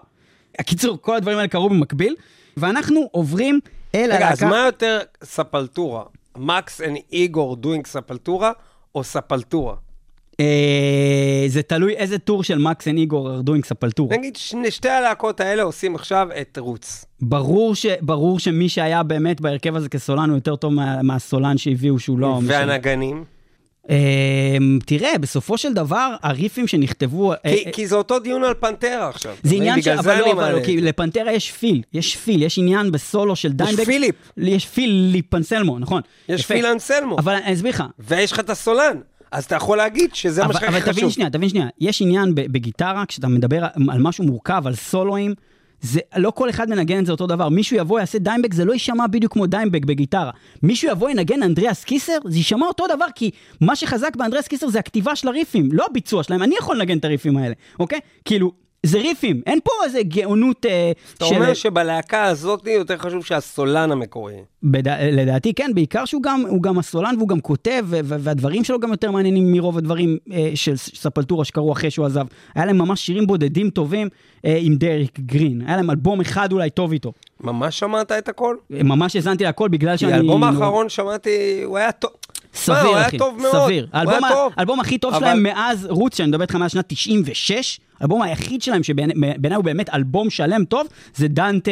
[0.60, 2.16] הקיצור, כל הדברים האלה קרו במקביל,
[2.58, 3.60] ואנחנו עוברים
[3.96, 4.58] אל רגע, אז הלהקה...
[4.58, 6.04] מה יותר Sepultura?
[6.38, 8.52] Max and Igor doing Sepultura,
[8.96, 9.76] או Sepultura?
[10.40, 14.18] אה, זה תלוי איזה tour של Max and Igor are doing Sepultura.
[14.18, 17.06] נגיד שני, שתי הלהקות האלה עושים עכשיו את Roots.
[17.22, 22.00] ברור, ש, ברור שמי שהיה באמת בהרכב הזה כסולן הוא יותר טוב מה, מהסולן שהביאו
[22.00, 22.40] שהוא לא...
[22.44, 23.24] והנגנים?
[23.90, 27.34] אמ, תראה, בסופו של דבר, הריפים שנכתבו...
[27.34, 29.36] אה, כי, אה, כי זה אותו דיון על פנתרה עכשיו.
[29.44, 29.92] זה עניין של...
[29.92, 30.86] אבל לא, אבל לא, כי זה.
[30.86, 33.86] לפנתרה יש פיל, יש פיל, יש עניין בסולו של דיימבג.
[33.86, 34.16] פיליפ.
[34.38, 36.02] יש פיליפ אנסלמו, נכון.
[36.30, 36.54] יש יפה.
[36.54, 37.84] פיל אנסלמו, אבל אני אסביר לך.
[38.00, 38.98] ויש לך את הסולן,
[39.32, 40.94] אז אתה יכול להגיד שזה מה אבל, שהכי אבל חשוב.
[40.94, 45.34] תבין שנייה, תבין שנייה, יש עניין בגיטרה, כשאתה מדבר על משהו מורכב, על סולואים,
[45.82, 47.50] זה לא כל אחד מנגן את זה אותו דבר.
[47.50, 50.32] מישהו יבוא, יעשה דיימבג, זה לא יישמע בדיוק כמו דיימבג בגיטרה.
[50.64, 54.80] מישהו יבוא, ינגן אנדריאס קיסר, זה יישמע אותו דבר, כי מה שחזק באנדריאס קיסר זה
[54.80, 56.44] הכתיבה של הריפים, לא הביצוע שלהם.
[56.44, 58.00] אני יכול לנגן את הריפים האלה, אוקיי?
[58.26, 63.92] כאילו, זה ריפים, אין פה איזה גאונות אה, אתה אומר שבלהקה הזאת יותר חשוב שהסולן
[63.92, 64.34] המקורי.
[64.64, 64.88] בד...
[65.12, 69.12] לדעתי כן, בעיקר שהוא גם, גם הסולן והוא גם כותב, ו- והדברים שלו גם יותר
[69.12, 72.26] מעניינים מרוב הדברים אה, של ספלטורה שקרו אחרי שהוא עזב.
[72.56, 74.10] היה להם ממש שירים בודדים טובים
[74.46, 75.62] אה, עם דריק גרין.
[75.68, 77.14] היה להם אלבום אחד אולי טוב איתו.
[77.42, 78.56] ממש שמעת את הכל?
[78.74, 80.14] אה, ממש האזנתי להכל בגלל שאני...
[80.14, 82.12] האלבום האחרון שמעתי, הוא היה טוב.
[82.54, 83.18] סביר, אחי.
[83.52, 83.88] סביר.
[83.94, 88.84] האלבום, הכי טוב שלהם מאז Roots, שאני מדבר איתך מאז שנת 96, האלבום היחיד שלהם
[88.84, 89.14] שבעיניי
[89.56, 91.72] הוא באמת אלבום שלם טוב, זה דנטה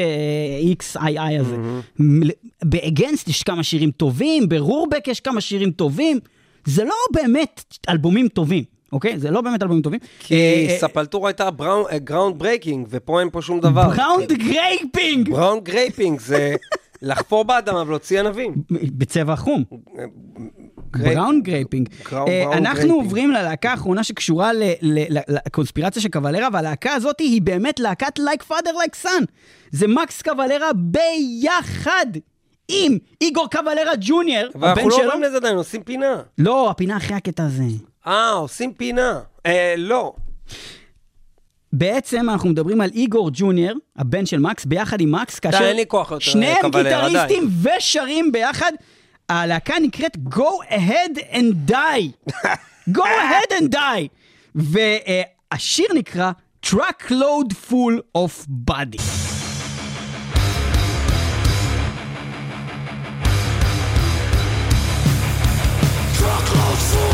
[0.95, 0.99] XII
[1.39, 1.57] הזה.
[1.99, 2.29] מ-
[2.63, 6.19] ב Against יש כמה שירים טובים, ב Roorback יש כמה שירים טובים,
[6.65, 8.63] זה לא באמת אלבומים טובים,
[8.93, 9.19] אוקיי?
[9.19, 9.99] זה לא באמת אלבומים טובים.
[10.19, 10.33] כי
[10.69, 11.49] אה, Sepultura הייתה
[12.03, 13.89] ground breaking, ופה אין פה שום דבר.
[13.89, 15.29] Brown graping!
[15.31, 16.55] Brown graping זה
[17.01, 18.53] לחפור באדמה ולהוציא ענבים.
[18.71, 19.63] בצבע חום.
[21.03, 21.89] Brown graping.
[22.13, 22.93] אה, אנחנו.
[22.93, 28.19] עוברים ללהקה האחרונה שקשורה ל- ל- ל- לקונספירציה של קוולרה, והלהקה הזאת היא באמת להקת
[28.19, 28.53] Like Father
[28.85, 29.25] Like Son.
[29.71, 32.05] זה מקס קוולרה ביחד
[32.67, 35.05] עם איגור קוולרה ג'וניור, אבל הבן אנחנו לא שלו.
[35.05, 36.21] אומרים לזה עדיין, עושים פינה.
[36.37, 37.63] לא, הפינה אחרי הקטע הזה.
[38.07, 39.19] אה, עושים פינה.
[39.45, 40.13] אה, לא.
[41.73, 45.85] בעצם אנחנו מדברים על איגור ג'וניור, הבן של מקס, ביחד עם מקס, כאשר אין לי
[45.87, 48.71] כוח יותר שניהם לקוולרה, גיטריסטים ושרים ביחד.
[49.28, 52.12] הלהקה נקראת Go Ahead and Die.
[52.92, 54.08] Go Ahead and Die.
[54.54, 56.32] והשיר נקרא
[56.66, 59.00] Truckload Full of Body.
[66.18, 67.10] Truckloads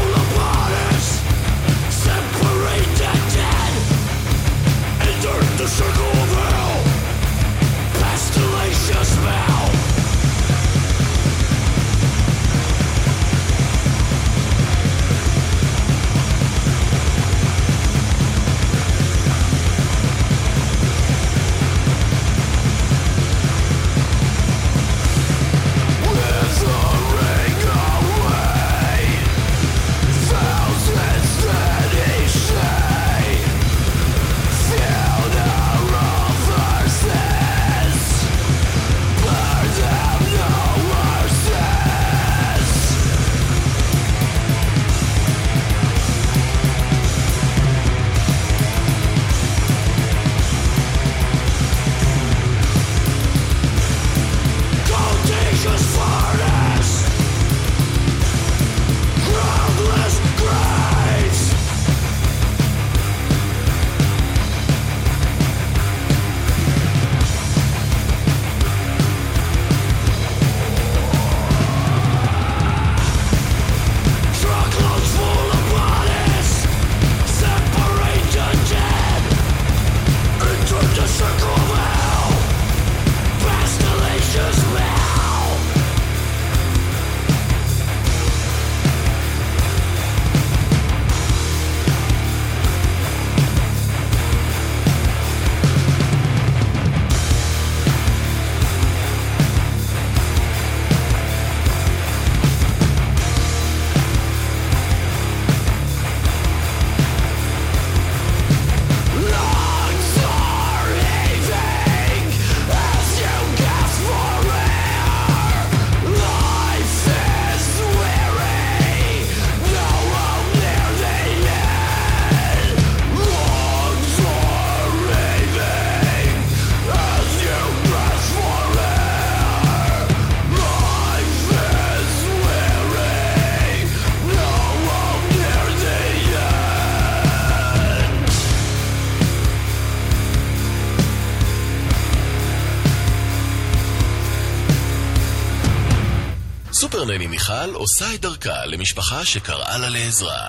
[147.01, 150.47] סופר נני מיכל עושה את דרכה למשפחה שקראה לה לעזרה.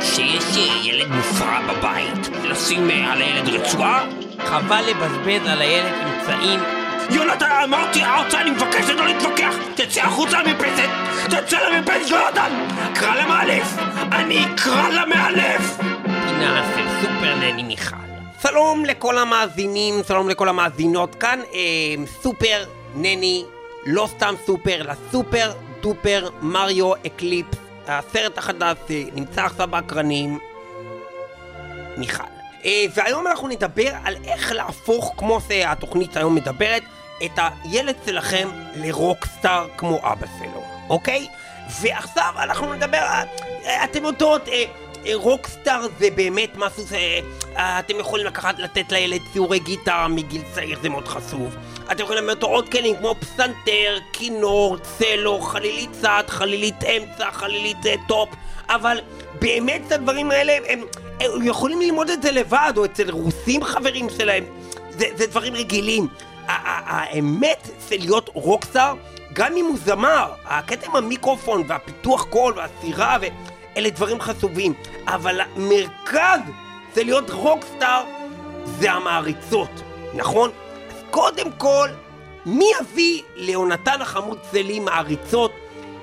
[0.00, 4.06] שיש אה, ילד מופרע בבית, לשים על הילד רצועה?
[4.46, 6.60] חבל לבזבז על הילד אמצעים.
[7.10, 9.54] יונתן, אמרתי ארצה, אני מבקש לא להתווכח!
[9.74, 10.88] תצא החוצה למרפסת!
[11.26, 12.66] תצא למרפסת, יונתן!
[12.94, 13.76] קרא למאלף!
[14.12, 15.76] אני אקרא למאלף!
[16.02, 17.96] פינה של סופר נני מיכל.
[18.42, 22.64] שלום לכל המאזינים, שלום לכל המאזינות, כאן אה, סופר
[22.94, 23.44] נני,
[23.86, 30.38] לא סתם סופר, אלא super duper Mario Eclipse, הסרט החדש אה, נמצא עכשיו באקרנים,
[31.96, 32.22] מיכל.
[32.64, 36.82] אה, והיום אנחנו נדבר על איך להפוך, כמו שהתוכנית היום מדברת,
[37.24, 41.26] את הילד שלכם ל rockstar כמו אבא שלו, אוקיי?
[41.80, 44.48] ועכשיו אנחנו נדבר, אה, אתם יודעות,
[45.14, 51.08] rockstar זה באמת משהו שאתם יכולים לקחת, לתת לילד שיעורי גיטרה מגיל צעיר, זה מאוד
[51.08, 51.56] חשוב.
[51.92, 57.86] אתם יכולים ללמד אותו עוד כלים כמו פסנתר, כינור, צלו, חלילית צד, חלילית אמצע, חלילית
[57.86, 58.28] אה, top,
[58.68, 59.00] אבל
[59.40, 60.80] באמת את הדברים האלה, הם,
[61.20, 64.44] הם יכולים ללמוד את זה לבד, או אצל רוסים חברים שלהם.
[64.90, 66.08] זה, זה דברים רגילים.
[66.46, 68.94] האמת זה להיות rockstar,
[69.32, 73.16] גם אם הוא זמר, הקטע עם המיקרופון והפיתוח קול והסירה,
[73.76, 74.74] אלה דברים חשובים.
[75.06, 76.40] אבל המרכז
[76.94, 78.04] זה להיות רוקסטאר,
[78.64, 79.70] זה המעריצות,
[80.14, 80.50] נכון?
[81.12, 81.88] קודם כל,
[82.46, 85.52] מי יביא ליונתן החמוד צלי מעריצות?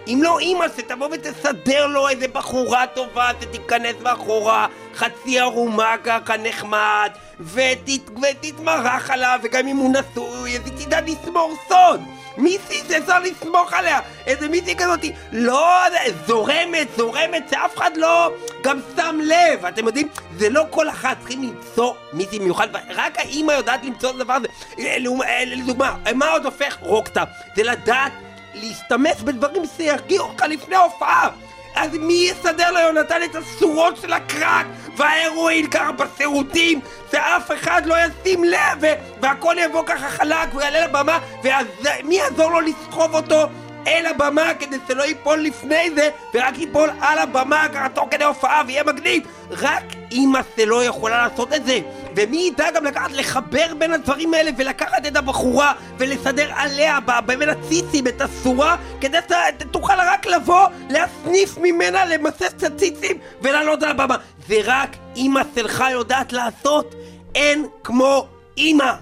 [0.07, 7.09] אם לא אימא שתבוא ותסדר לו איזה בחורה טובה שתיכנס מאחורה, חצי ערומה ככה נחמד,
[7.39, 7.89] ות,
[8.21, 12.01] ותתמרח עליו, וגם אם הוא נשוי, אז היא תדע לשמור סוד.
[12.39, 18.31] מיסי שאפשר לסמוך עליה, איזה מיסי כזאתי, לא, זה- זורמת, זורמת, שאף אחד לא
[18.63, 23.51] גם שם לב, אתם יודעים, זה לא כל אחת צריכים למצוא מיסי מיוחד, רק האימא
[23.51, 24.47] יודעת למצוא את הדבר הזה.
[24.79, 24.95] אה,
[25.27, 27.23] אה, לדוגמה, מה עוד הופך רוקסטאר?
[27.55, 28.11] זה לדעת
[28.53, 31.29] להשתמש בדברים שירגיעו אותך לפני ההופעה.
[31.75, 34.65] אז מי יסדר ליונתן את השורות של הקרק
[34.97, 35.67] וההרואין?
[35.69, 36.79] ככה בשירותים
[37.11, 42.59] שאף אחד לא ישים לב והכל יבוא ככה חלק והוא יעלה לבמה ומי יעזור לו
[42.59, 43.47] לסחוב אותו
[43.87, 48.61] אל הבמה כדי שלא ייפול לפני זה ורק ייפול על הבמה ככה תוך כדי הופעה
[48.67, 49.23] ויהיה מגניב?
[49.51, 51.79] רק אימא שלו יכולה לעשות את זה
[52.19, 58.07] ומי ידע גם לקחת לחבר בין הדברים האלה ולקחת את הבחורה ולסדר עליה בין הציצים
[58.07, 59.17] את הסורה כדי
[59.61, 64.15] שתוכל רק לבוא להסניף ממנה למסס את הציצים ולעלות על הבמה
[64.47, 66.95] זה רק אימא שלך יודעת לעשות
[67.35, 68.93] אין כמו אימא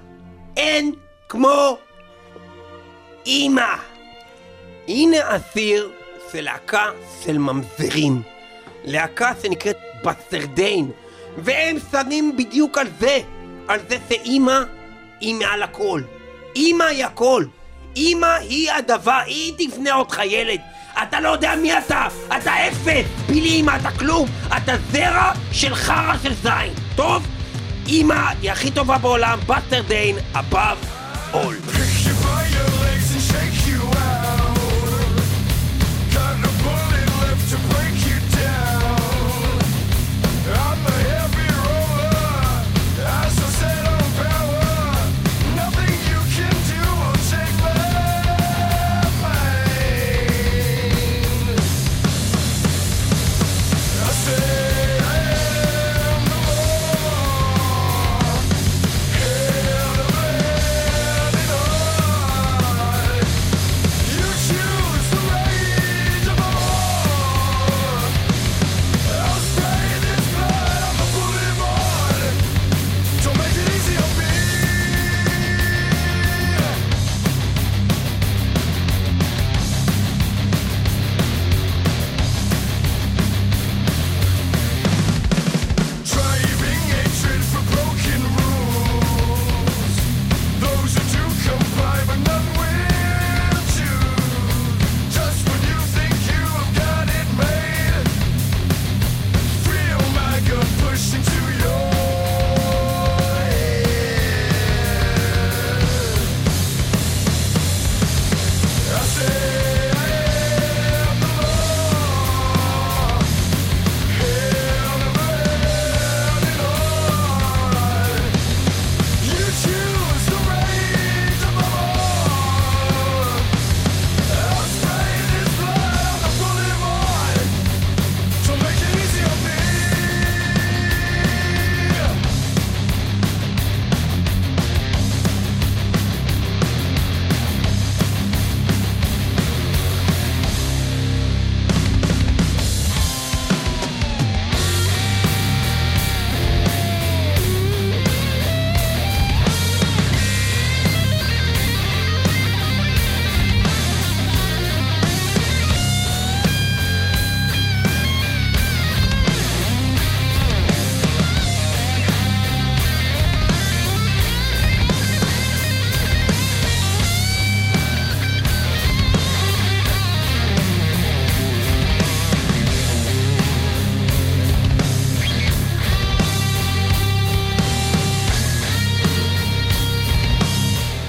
[0.57, 0.93] אין
[1.29, 1.77] כמו
[3.25, 3.75] אימא
[4.87, 5.91] הנה אסיר
[6.31, 6.85] של להקה
[7.23, 8.21] של ממזרים.
[8.83, 10.91] להקה שנקראת בסרדיין.
[11.37, 13.19] והם שמים בדיוק על זה.
[13.67, 14.59] על זה שאימא
[15.19, 16.01] היא מעל הכל.
[16.55, 17.45] אימא היא הכל.
[17.95, 20.59] אימא היא הדבר, היא תבנה אותך ילד.
[21.03, 22.07] אתה לא יודע מי אתה,
[22.37, 27.27] אתה אפס, בלי אימא אתה כלום, אתה זרע של חרא של זין, טוב?
[27.87, 32.66] אימא היא הכי טובה בעולם, בסטרדיין, above all.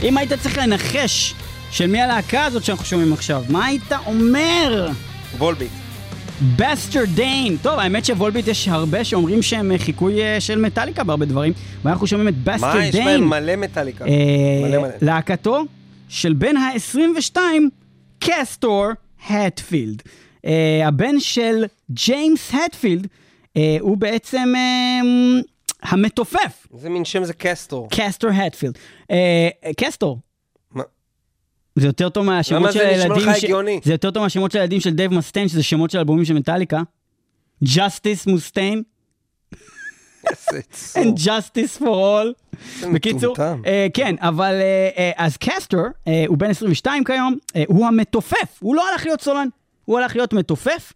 [0.09, 1.35] אם היית צריך לנחש
[1.71, 4.89] של מי הלהקה הזאת שאנחנו שומעים עכשיו, מה היית אומר?
[5.39, 5.71] Volbeat.
[6.57, 7.57] Bastardane.
[7.63, 11.53] טוב, האמת ש Volbeat יש הרבה שאומרים שהם אה, חיקוי אה, של מטאליקה בהרבה דברים,
[11.85, 13.21] ואנחנו שומעים את בסטר מה, יש דיין.
[13.21, 14.05] בהם מלא מטאליקה.
[14.05, 14.89] אה, מלא מלא.
[15.03, 15.65] להקתו
[16.09, 17.37] של בן ה-22,
[18.19, 18.87] קסטור
[19.31, 20.03] הטפילד.
[20.85, 23.07] הבן של ג'יימס הטפילד
[23.81, 24.53] הוא בעצם
[25.89, 27.89] המתופף, איזה מין שם זה קסטור.
[27.91, 28.79] קסטור הטפילד.
[29.11, 30.19] אה, קסטור.
[30.71, 30.83] מה?
[31.77, 33.81] זה יותר טוב מהשמות למה של זה נשמע הילדים, לך ש- הגיוני?
[33.85, 36.81] זה יותר טוב מהשמות של הילדים של דייב מוסטיין, שזה שמות של אלבומים של מטאליקה.
[37.65, 38.83] Justice מוסטיין,
[40.95, 42.57] and Justice for all.
[42.95, 43.37] בקיצור.
[43.67, 48.57] אה, כן, אבל אה, אה, אז קסטר, אה, הוא בן 22 כיום, אה, הוא המתופף,
[48.61, 49.49] הוא לא הלך להיות סולן,
[49.85, 50.93] הוא הלך להיות מתופף,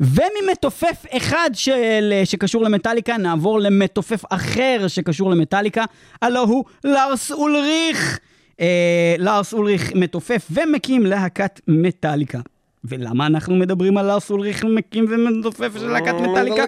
[0.00, 5.84] וממתופף אחד של, אה, שקשור למטאליקה, נעבור למתופף אחר שקשור למטאליקה,
[6.22, 8.18] הלו הוא לארס אולריך.
[8.60, 12.40] אה, לארס אולריך מתופף ומקים להקת מטאליקה.
[12.84, 16.64] ולמה אנחנו מדברים על לארס אולריך מקים ומתופף של להקת אה, מטאליקה?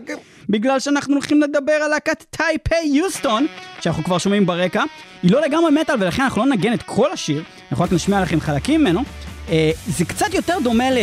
[0.48, 3.46] בגלל שאנחנו הולכים לדבר על להקת טייפי יוסטון,
[3.80, 4.82] שאנחנו כבר שומעים ברקע.
[5.22, 8.40] היא לא לגמרי מטאל, ולכן אנחנו לא נגן את כל השיר, אנחנו רק נשמיע לכם
[8.40, 9.00] חלקים ממנו.
[9.48, 10.98] אה, זה קצת יותר דומה ל...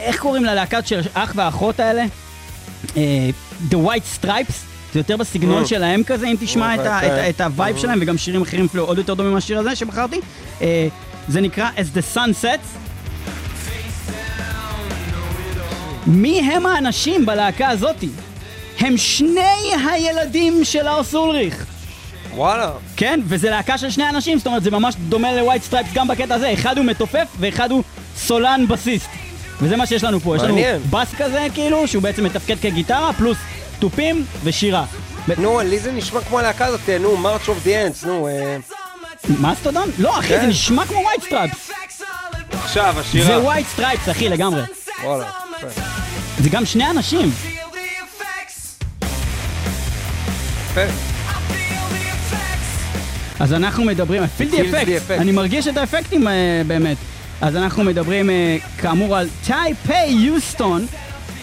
[0.00, 2.04] איך קוראים ללהקת של אח ואחות האלה?
[2.96, 3.30] אה,
[3.70, 4.52] The White Stripes.
[4.92, 5.66] זה יותר בסגנון.
[5.66, 7.76] שלהם כזה, אם תשמע את, ה- את, ה vibe.
[7.78, 10.20] שלהם, וגם שירים אחרים אפילו עוד יותר דומים מהשיר הזה שבחרתי.
[10.62, 10.88] אה,
[11.28, 12.78] זה נקרא As the Sun Sets.
[16.06, 18.08] מי הם האנשים בלהקה הזאתי?
[18.78, 19.40] הם שני
[19.90, 21.66] הילדים של לארס אולריך.
[22.34, 22.70] וואלה.
[22.96, 26.08] כן, וזה להקה של שני אנשים, זאת אומרת זה ממש דומה ל White Stripes גם
[26.08, 27.82] בקטע הזה, אחד הוא מתופף ואחד הוא
[28.16, 29.08] סולן בסיסט.
[29.60, 30.82] וזה מה שיש לנו פה, יש לנו מעניין.
[30.90, 33.38] בס כזה כאילו, שהוא בעצם מתפקד כגיטרה, פלוס
[33.78, 34.84] תופים ושירה.
[35.38, 38.56] נו, לי זה נשמע כמו הלהקה הזאת, נו, March of the Ends, נו, אה,
[39.40, 39.90] מאסטודון?
[39.98, 40.40] לא אחי, כן.
[40.40, 41.70] זה נשמע כמו White Stripes.
[42.52, 43.38] עכשיו, זה השירה.
[43.38, 44.62] White Stripes אחי, לגמרי.
[45.04, 45.30] וואלה.
[46.38, 47.30] זה גם שני אנשים.
[53.40, 55.20] אז אנחנו מדברים, feel the effects, effect.
[55.20, 56.96] אני מרגיש את האפקטים אה, באמת.
[57.40, 60.86] אז אנחנו מדברים אה, כאמור על טייפי יוסטון,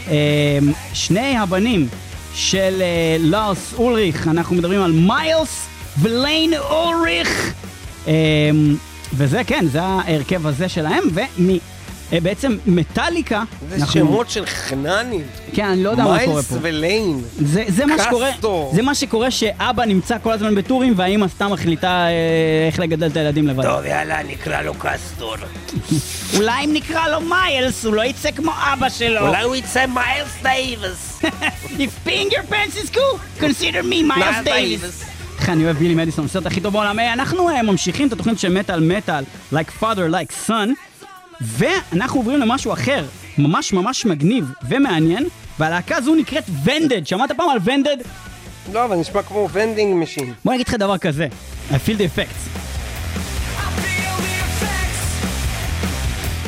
[0.08, 0.60] אה,
[0.94, 1.88] שני הבנים
[2.36, 5.68] של אה, לארס אולריך, אנחנו מדברים על מיילס
[6.02, 7.54] וליין אולריך,
[9.14, 11.04] וזה כן, זה ההרכב הזה שלהם,
[12.14, 15.22] ובעצם מטאליקה, זה אנחנו- שמות של חננים.
[15.54, 16.56] כן, אני לא יודע מה קורה מיילס פה.
[16.62, 17.22] וליין.
[17.40, 18.30] זה, זה מה שקורה.
[18.74, 23.18] זה מה שקורה שאבא נמצא כל הזמן בטורים והאימא סתם מחליטה אה, איך לגדל את
[23.18, 23.64] הילדים לבד.
[23.64, 25.36] טוב, יאללה, נקרא לו קסטור.
[26.38, 29.28] אולי אם נקרא לו מיילס הוא לא יצא כמו אבא שלו.
[29.28, 31.22] אולי הוא יצא מיילס דייוויס.
[31.80, 35.04] If peeing your pants is cool, consider me מיילס מיילס דייוויס.
[35.40, 37.00] איך אני אוהב בילי מדיסון, הסרט הכי טוב בעולם.
[37.00, 40.70] אה, אנחנו אה, ממשיכים את התוכנית של מטאל מטאל, like father like son,
[41.44, 43.06] ואנחנו עוברים למשהו אחר,
[43.38, 45.26] ממש ממש מגניב ומעניין,
[45.60, 47.08] והלהקה הזו נקראת Vended.
[47.08, 47.98] שמעת פעם על Vended?
[48.74, 50.34] לא, אבל נשמע כמו vending machine.
[50.46, 51.28] בוא אני אגיד לך דבר כזה,
[51.72, 52.60] I feel the effects.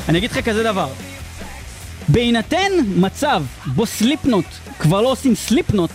[0.10, 0.88] אני אגיד לך כזה דבר,
[2.08, 4.46] בהינתן מצב בו Slipknot
[4.80, 5.92] כבר לא עושים Slipknot,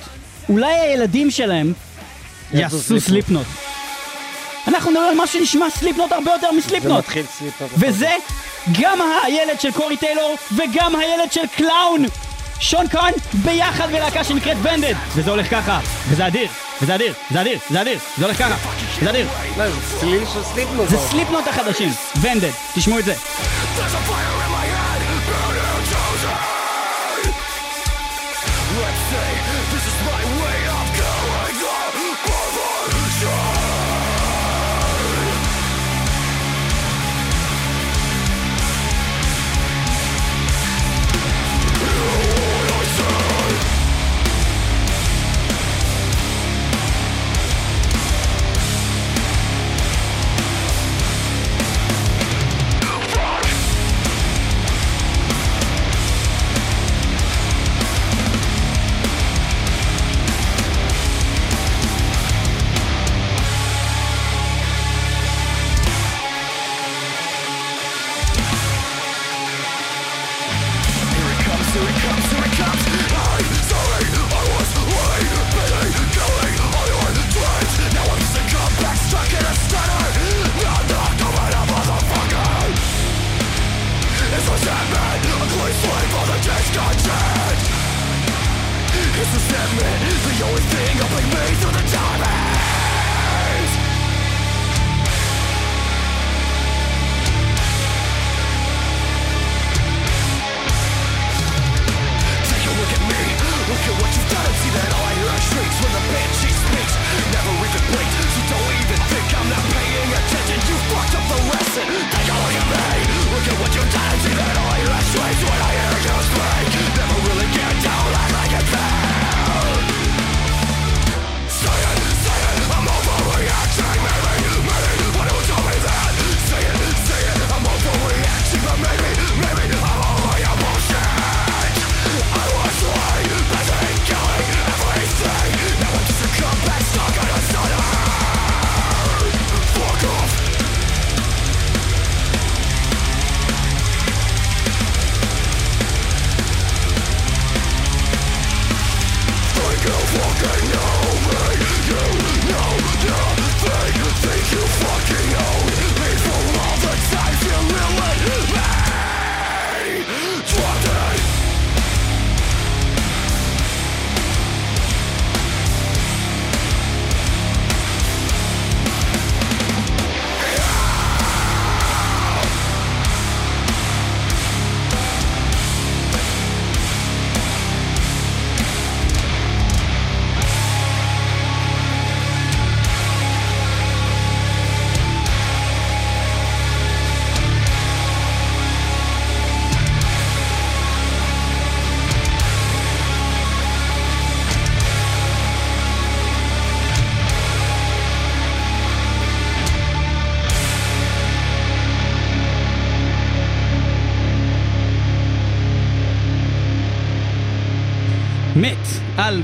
[0.48, 1.72] אולי הילדים שלהם
[2.53, 3.46] יעשו Slipknot.
[4.68, 6.98] אנחנו נדבר על משהו שנשמע Slipknot הרבה יותר זה מ Slipknot.
[6.98, 7.70] מתחיל Slipknot.
[7.78, 8.11] וזה
[8.80, 12.04] גם הילד של קורי טיילור וגם הילד של קלאון.
[12.61, 14.94] שון קאן ביחד בלהקה שנקראת Vended.
[15.14, 16.48] וזה הולך ככה, וזה אדיר,
[16.82, 18.54] וזה אדיר, זה אדיר, זה אדיר, זה הולך ככה,
[19.02, 19.28] זה אדיר.
[19.56, 20.88] לא, זה Slipknot.
[20.88, 23.14] זה Slipknot החדשים, Vended, תשמעו את זה.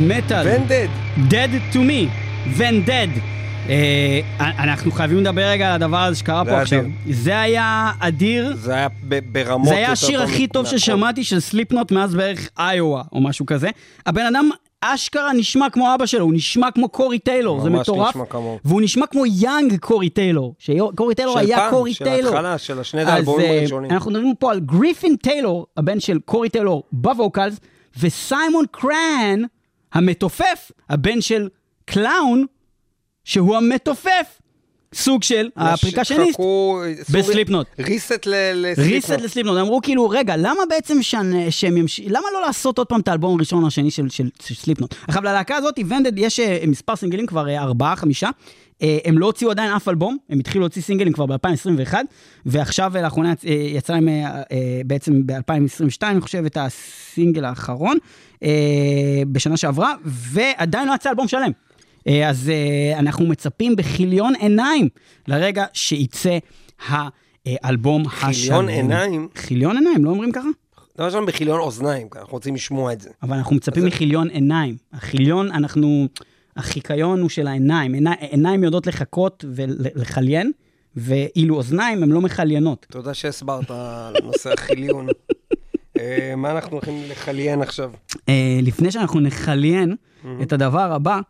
[0.01, 0.47] מטאל.
[0.47, 0.89] Vended.
[1.31, 2.09] Dead to me,
[2.59, 3.21] Vended.
[3.69, 6.85] אה, אנחנו חייבים לדבר רגע על הדבר הזה שקרה פה עכשיו.
[7.11, 8.57] זה היה אדיר.
[8.57, 8.89] זה היה
[9.33, 10.67] ברמות זה היה השיר הכי טוב.
[10.67, 13.69] ששמעתי של Slipknot מאז בערך איואה או משהו כזה.
[14.07, 18.17] הבן אדם אשכרה נשמע כמו אבא שלו, הוא נשמע כמו קורי טיילור, זה מטורף.
[18.65, 22.35] והוא נשמע כמו young קורי טיילור, שקורי טיילור של היה פעם, קורי של טיילור.
[22.35, 23.91] ההתחלה, של השני האלבומים אה, הראשונים.
[23.91, 27.61] אנחנו מדברים פה על גריפין טיילור, הבן של קורי טיילור ב vocals,
[28.01, 29.43] וסיימון קראן,
[29.93, 31.49] המתופף, הבן של
[31.85, 32.47] קלאון,
[33.25, 34.39] שהוא המתופף.
[34.95, 36.41] סוג של ה percussionist.
[37.13, 37.67] ב Slipknot.
[37.79, 39.21] reset ל- reset ל Slipknot.
[39.21, 42.01] ל Slipknot, אמרו כאילו, רגע, למה בעצם שאני- שהם ימש...
[42.01, 44.95] למה לא לעשות עוד פעם את האלבום הראשון או השני של, של, של Slipknot?
[45.09, 48.31] עכשיו, ללהקה הזאת, Vended, יש אה, מספר סינגלים, כבר אה, ארבעה, חמישה.
[48.83, 51.95] אה, הם לא הוציאו עדיין אף אלבום, הם התחילו להוציא סינגלים כבר ב-2021,
[52.47, 54.09] ועכשיו אה, לאחרונה אה, יצא להם
[54.87, 57.99] בעצם ב-2022, אני חושב, את הסינגל האחרון,
[59.33, 61.51] בשנה שעברה, ועדיין לא יצא אלבום שלם.
[62.27, 62.51] אז
[62.97, 64.89] אנחנו מצפים בכיליון עיניים
[65.29, 66.39] לרגע שיצא
[66.89, 68.33] האלבום השלם.
[68.33, 69.29] חיליון עיניים?
[69.35, 70.49] חיליון עיניים, לא אומרים ככה?
[70.99, 73.11] לא, לנו בכיליון אוזניים, אנחנו רוצים לשמוע את זה.
[73.23, 74.77] אבל אנחנו מצפים מחיליון עיניים.
[74.93, 76.09] החיליון, אנחנו...
[76.57, 77.93] החיקיון הוא של העיניים.
[77.95, 80.53] עיני, עיניים יודעות לחכות ולחליין,
[80.97, 82.87] ואילו אוזניים הן לא מחליינות.
[82.91, 85.07] תודה שהסברת על נושא החיליון.
[85.99, 87.93] אה, מה אנחנו הולכים לחליין עכשיו?
[88.29, 89.97] אה, לפני שאנחנו נחליין
[90.43, 91.21] את הדבר הבא,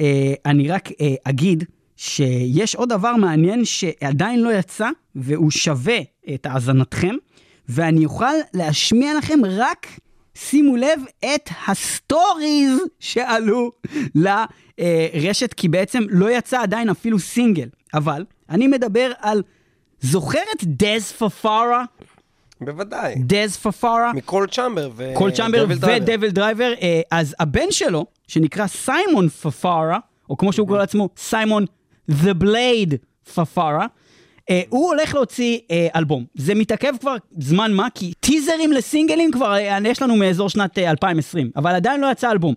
[0.00, 0.88] אה, אני רק
[1.24, 1.64] אגיד
[1.96, 5.98] שיש עוד דבר מעניין שעדיין לא יצא, והוא שווה
[6.34, 7.14] את האזנתכם,
[7.68, 9.86] ואני אוכל להשמיע לכם רק,
[10.34, 13.70] שימו לב, את הסטוריז שעלו
[14.14, 17.68] לרשת, כי בעצם לא יצא עדיין אפילו סינגל.
[17.94, 19.42] אבל אני מדבר על,
[20.00, 21.84] זוכרת דז פפארה?
[22.60, 23.14] בוודאי.
[23.18, 24.12] דז פפארה?
[24.12, 25.12] מ Coal Chamber ו...
[25.14, 26.02] Coal Chamber Driver.
[26.02, 29.98] ו DevilDriver, אה, אז הבן שלו, שנקרא סיימון פפארה,
[30.30, 31.64] או כמו שהוא קורא לעצמו, סיימון
[32.10, 32.96] The Blade
[33.34, 33.86] פפארה,
[34.50, 36.24] אה, הוא הולך להוציא אה, אלבום.
[36.34, 40.90] זה מתעכב כבר זמן מה, כי טיזרים לסינגלים כבר אה, יש לנו מאזור שנת אה,
[40.90, 42.54] 2020, אבל עדיין לא יצא אלבום.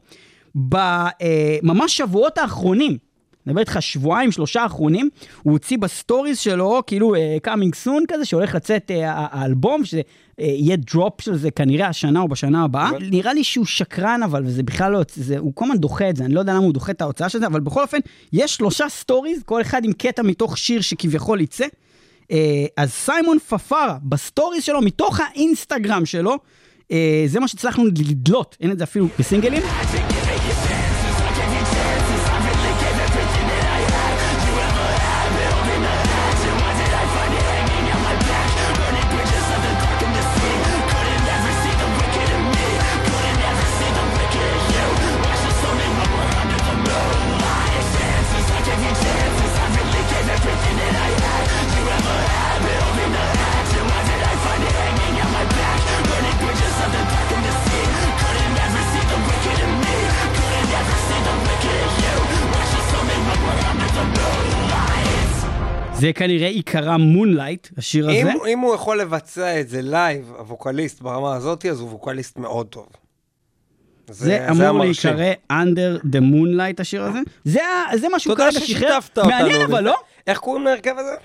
[0.56, 2.98] בממש שבועות האחרונים,
[3.48, 5.10] מדבר איתך שבועיים, שלושה האחרונים,
[5.44, 10.02] הוא הוציא בסטוריז שלו, כאילו אה, coming soon כזה, שהולך לצאת ה- האלבום, שזה
[10.40, 12.90] אה, יהיה drop של זה כנראה השנה או בשנה הבאה.
[12.90, 16.16] אבל- נראה לי שהוא שקרן, אבל וזה בכלל לא, זה, הוא כל הזמן דוחה את
[16.16, 17.98] זה, אני לא יודע למה הוא דוחה את ההוצאה של זה, אבל בכל אופן,
[18.34, 21.66] יש שלושה סטוריז, כל אחד עם קטע מתוך שיר שכביכול יצא.
[22.32, 22.38] אה,
[22.78, 26.36] אז סיימון פפארה, בסטוריז שלו, מתוך האינסטגרם שלו,
[26.92, 29.62] אה, זה מה שהצלחנו לדלות, אין את זה אפילו בסינגלים.
[66.00, 68.22] זה כנראה ייקרא Moonlight, השיר הזה.
[68.22, 72.68] אם, אם הוא יכול לבצע את זה לייב, הווקליסט ברמה הזאת, אז הוא ווקליסט מאוד
[72.68, 72.88] טוב.
[74.10, 75.14] זה אמור המרשים.
[75.18, 77.20] להיקרא Under the Moonlight השיר הזה.
[77.44, 77.62] זה
[77.96, 78.66] זה מה שהוא כרגע שחרר.
[78.66, 79.30] ששיתפת אותנו.
[79.32, 79.84] מעניין אבל.
[79.84, 79.96] לא?
[80.28, 81.16] איך קוראים להרכב הזה?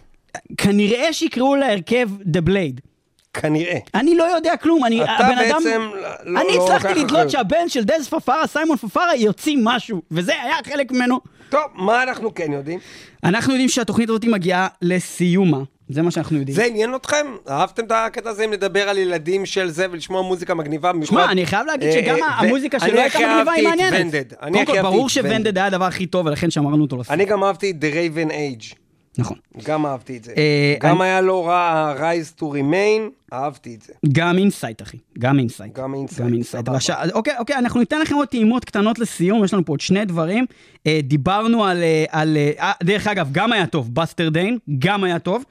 [0.56, 2.80] כנראה שיקראו להרכב The Blade.
[3.34, 3.78] כנראה.
[3.94, 5.62] אני לא יודע כלום, אני, אתה הבן אדם...
[5.64, 5.82] בעצם
[6.24, 7.30] לא- אני לא הצלחתי לוקח לדלות.
[7.30, 11.20] שהבן של דז פפארה, סיימון פפארה, יוציא משהו, וזה היה חלק ממנו.
[11.50, 12.78] טוב, מה אנחנו כן יודעים?
[13.24, 16.56] אנחנו יודעים שהתוכנית הזאת מגיעה לסיומה, זה מה שאנחנו יודעים.
[16.56, 17.26] זה עניין אתכם?
[17.48, 20.92] אהבתם את הקטע הזה אם לדבר על ילדים של זה ולשמוע מוזיקה מגניבה?
[21.04, 23.82] שמע, אני חייב להגיד אה, שגם אה, המוזיקה שלו אני הייתה הכי מגניבה, היא אהבתי
[23.82, 24.14] את מעניינת.
[24.14, 24.24] Vended.
[24.42, 27.10] אני קודם הכי כל, ברור ש Vended היה הדבר הכי טוב, ולכן שמרנו אותו לסוף.
[27.10, 28.79] אני גם אהבתי את The Raven Age.
[29.18, 29.36] נכון.
[29.64, 30.32] גם אהבתי את זה.
[30.36, 33.92] אה, גם היה לא רע ה-Rise to Remain, אהבתי את זה.
[34.12, 34.96] גם Incite, אחי.
[35.18, 35.78] גם Incite.
[35.78, 36.66] גם Incite, גם Incite.
[36.66, 36.78] סבבה.
[37.12, 40.46] אוקיי, אוקיי, אנחנו ניתן לכם עוד טעימות קטנות לסיום, יש לנו פה עוד שני דברים.
[40.86, 41.82] אה, דיברנו על...
[41.82, 42.36] אה, על
[42.82, 45.44] דרך אגב, גם היה טוב, Bastardane, גם היה טוב,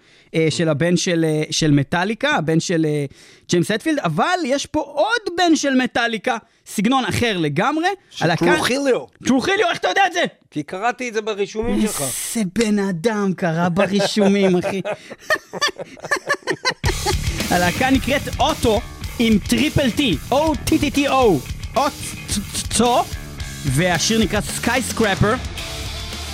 [0.49, 2.85] של הבן של, של מטאליקה, הבן של
[3.49, 6.37] ג'יימס הטפילד, אבל יש פה עוד בן של מטאליקה,
[6.75, 7.87] סגנון אחר לגמרי.
[8.09, 9.05] של טרוכיליו.
[9.25, 10.23] טרוכיליו, איך אתה יודע את זה?
[10.51, 12.01] כי קראתי את זה ברישומים שלך.
[12.01, 14.81] איזה בן אדם קרא ברישומים, אחי.
[17.51, 18.81] הלהקה נקראת OTTTO
[19.19, 21.13] עם triple T, O-T-T-T-O,
[21.75, 23.03] אוטו,
[23.65, 25.33] והשיר נקרא Skyscraper.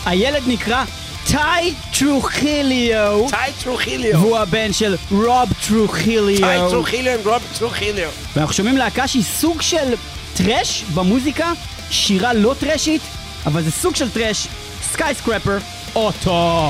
[0.05, 0.83] הילד נקרא
[1.31, 4.19] טאי טרוכיליו, טי טרוכיליו.
[4.19, 6.69] והוא הבן של רוב טרוכיליו.
[6.69, 8.09] טרוכיליו עם רוב טרוכיליו.
[8.36, 9.93] ואנחנו שומעים להקה שהיא סוג של
[10.38, 11.51] thrash במוזיקה,
[11.89, 13.01] שירה לא טרשית,
[13.45, 14.47] אבל זה סוג של thrash,
[14.91, 15.57] Skyscraper,
[15.95, 16.70] OTTTO.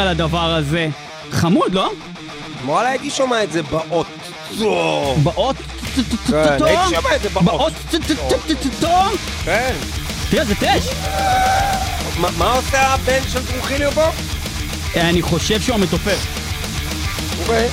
[0.00, 0.88] על הדבר הזה?
[1.30, 1.90] חמוד, לא?
[2.64, 4.06] וואלה, הייתי שומע את זה באות.
[5.22, 5.56] באות...
[6.30, 7.44] כן, הייתי שומע את זה באות.
[7.44, 7.72] באות...
[9.44, 9.74] כן.
[10.30, 10.84] תראה, זה טרש.
[12.38, 14.06] מה- עושה הבן של טרוחיליו פה?
[14.96, 16.26] אני חושב שהוא המתופף.
[17.40, 17.68] אוקיי.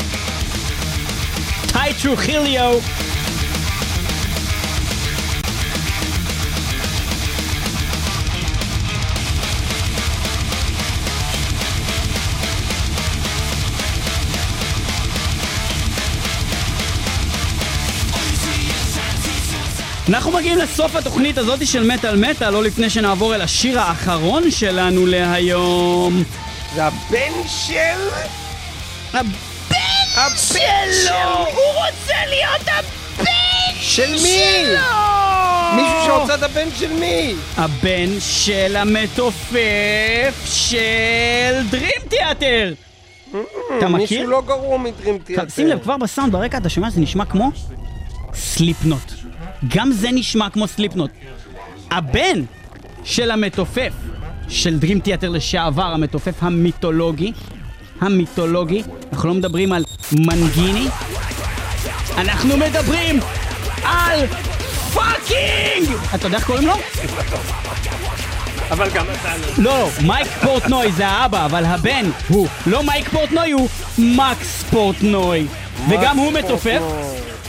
[1.68, 2.74] טי טרוחיליו.
[20.10, 25.06] אנחנו מגיעים לסוף התוכנית הזאת של מטאל מטאל, לא לפני שנעבור אל השיר האחרון שלנו
[25.06, 26.24] להיום.
[26.76, 28.00] זה הבן של...
[29.14, 31.38] הבן שלו!
[31.38, 34.64] הוא רוצה להיות הבן של מי?
[35.76, 37.34] מישהו שרוצה את הבן של מי?
[37.58, 42.74] הבן של המתופף של דרים תיאטר!
[43.78, 43.98] אתה מכיר?
[43.98, 45.50] מישהו לא גרוע מדרים תיאטר.
[45.50, 47.52] שים לב, כבר בסאונד ברקע אתה שומע, זה נשמע כמו
[48.38, 49.14] סליפנוט.
[49.68, 51.12] גם זה נשמע כמו סליפנוט.
[51.92, 52.42] הבן
[53.04, 53.94] של המתופף
[54.50, 57.32] של דרים ת'יאטר לשעבר, המתופף המיתולוגי,
[58.02, 58.84] המיתולוגי,
[59.14, 60.88] אנחנו לא מדברים על מנגיני,
[62.18, 63.20] אנחנו מדברים
[63.84, 64.20] על
[64.94, 65.98] fucking!
[66.16, 66.74] אתה יודע איך קוראים לו?
[68.72, 69.64] אבל גם אתה לא.
[69.64, 75.48] לא, מייק פורטנוי זה האבא, אבל הבן הוא לא מייק פורטנוי, הוא מקס פורטנוי.
[75.90, 76.82] וגם הוא מתופף.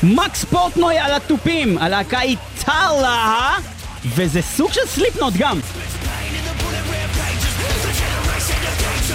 [0.02, 3.56] מקס פורטנוי על התופים, הלהקה היא טאלה,
[4.04, 5.60] וזה סוג של סליפנוט גם.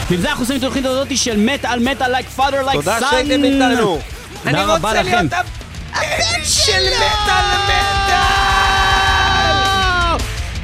[0.09, 3.09] ועם זה אנחנו עושים את התוכנית הזאת של מטאל מטאל like father like תודה son.
[3.09, 3.99] שהייתם איתנו.
[4.45, 5.03] אני תודה רוצה.
[5.03, 8.82] להיות הבן של מטאל מטאל!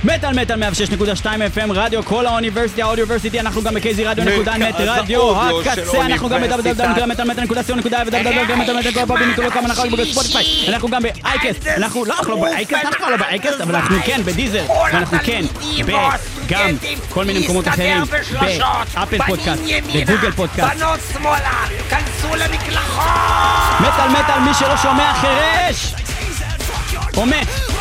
[0.03, 5.41] מטאל מטאל 106.2 FM, רדיו קול האוניברסיטה, האוניברסיטה, אנחנו גם בקצה רדיו נקודה נט, רדיו
[5.41, 7.29] הקצה, אנחנו גם ב- www.metal.co.il
[9.65, 9.97] אנחנו
[10.67, 14.21] אנחנו גם באייקסט, אנחנו לא, אנחנו לא באייקסט, אנחנו כבר לא באייקסט, אבל אנחנו כן
[14.25, 15.45] בדיזל, ואנחנו כן
[16.47, 16.69] גם
[17.09, 18.03] כל מיני מקומות אחרים,
[18.95, 19.61] באפל פודקאסט,
[19.95, 23.03] בגוגל פודקאסט, בנות שמאלה, כנסו למקלחות!
[23.79, 25.93] מטאל מטאל, מי שלא שומע חירש!
[27.17, 27.78] או מת.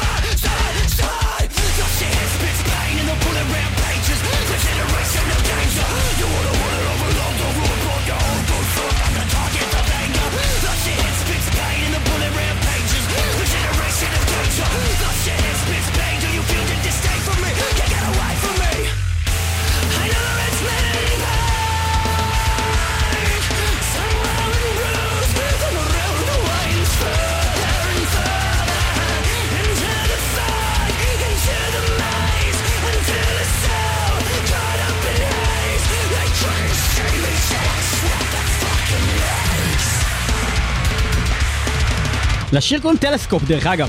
[42.58, 43.88] לשיר קוראים טלסקופ דרך אגב.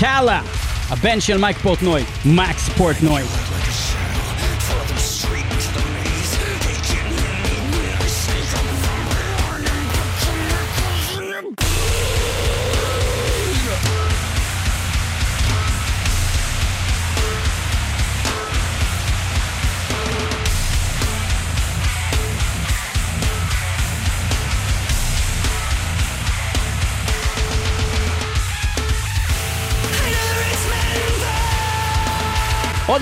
[0.00, 0.40] טאלה,
[0.90, 3.22] הבן של מייק פורטנוי, מקס פורטנוי.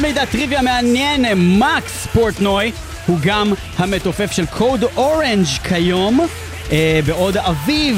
[0.03, 2.73] מידע טריוויה מעניין, מקס פורטנוי
[3.07, 6.21] הוא גם המתופף של קוד אורנג' כיום,
[6.73, 7.95] אה, בעוד אביו,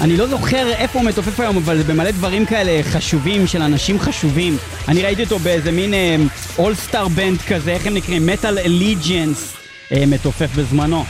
[0.00, 4.56] אני לא זוכר איפה הוא מתופף היום, אבל במלא דברים כאלה חשובים של אנשים חשובים.
[4.88, 5.94] אני ראיתי אותו באיזה מין
[6.58, 8.26] אולסטאר בנד כזה, איך הם נקראים?
[8.26, 9.56] מטאל אליג'נס
[10.06, 11.04] מתופף בזמנו.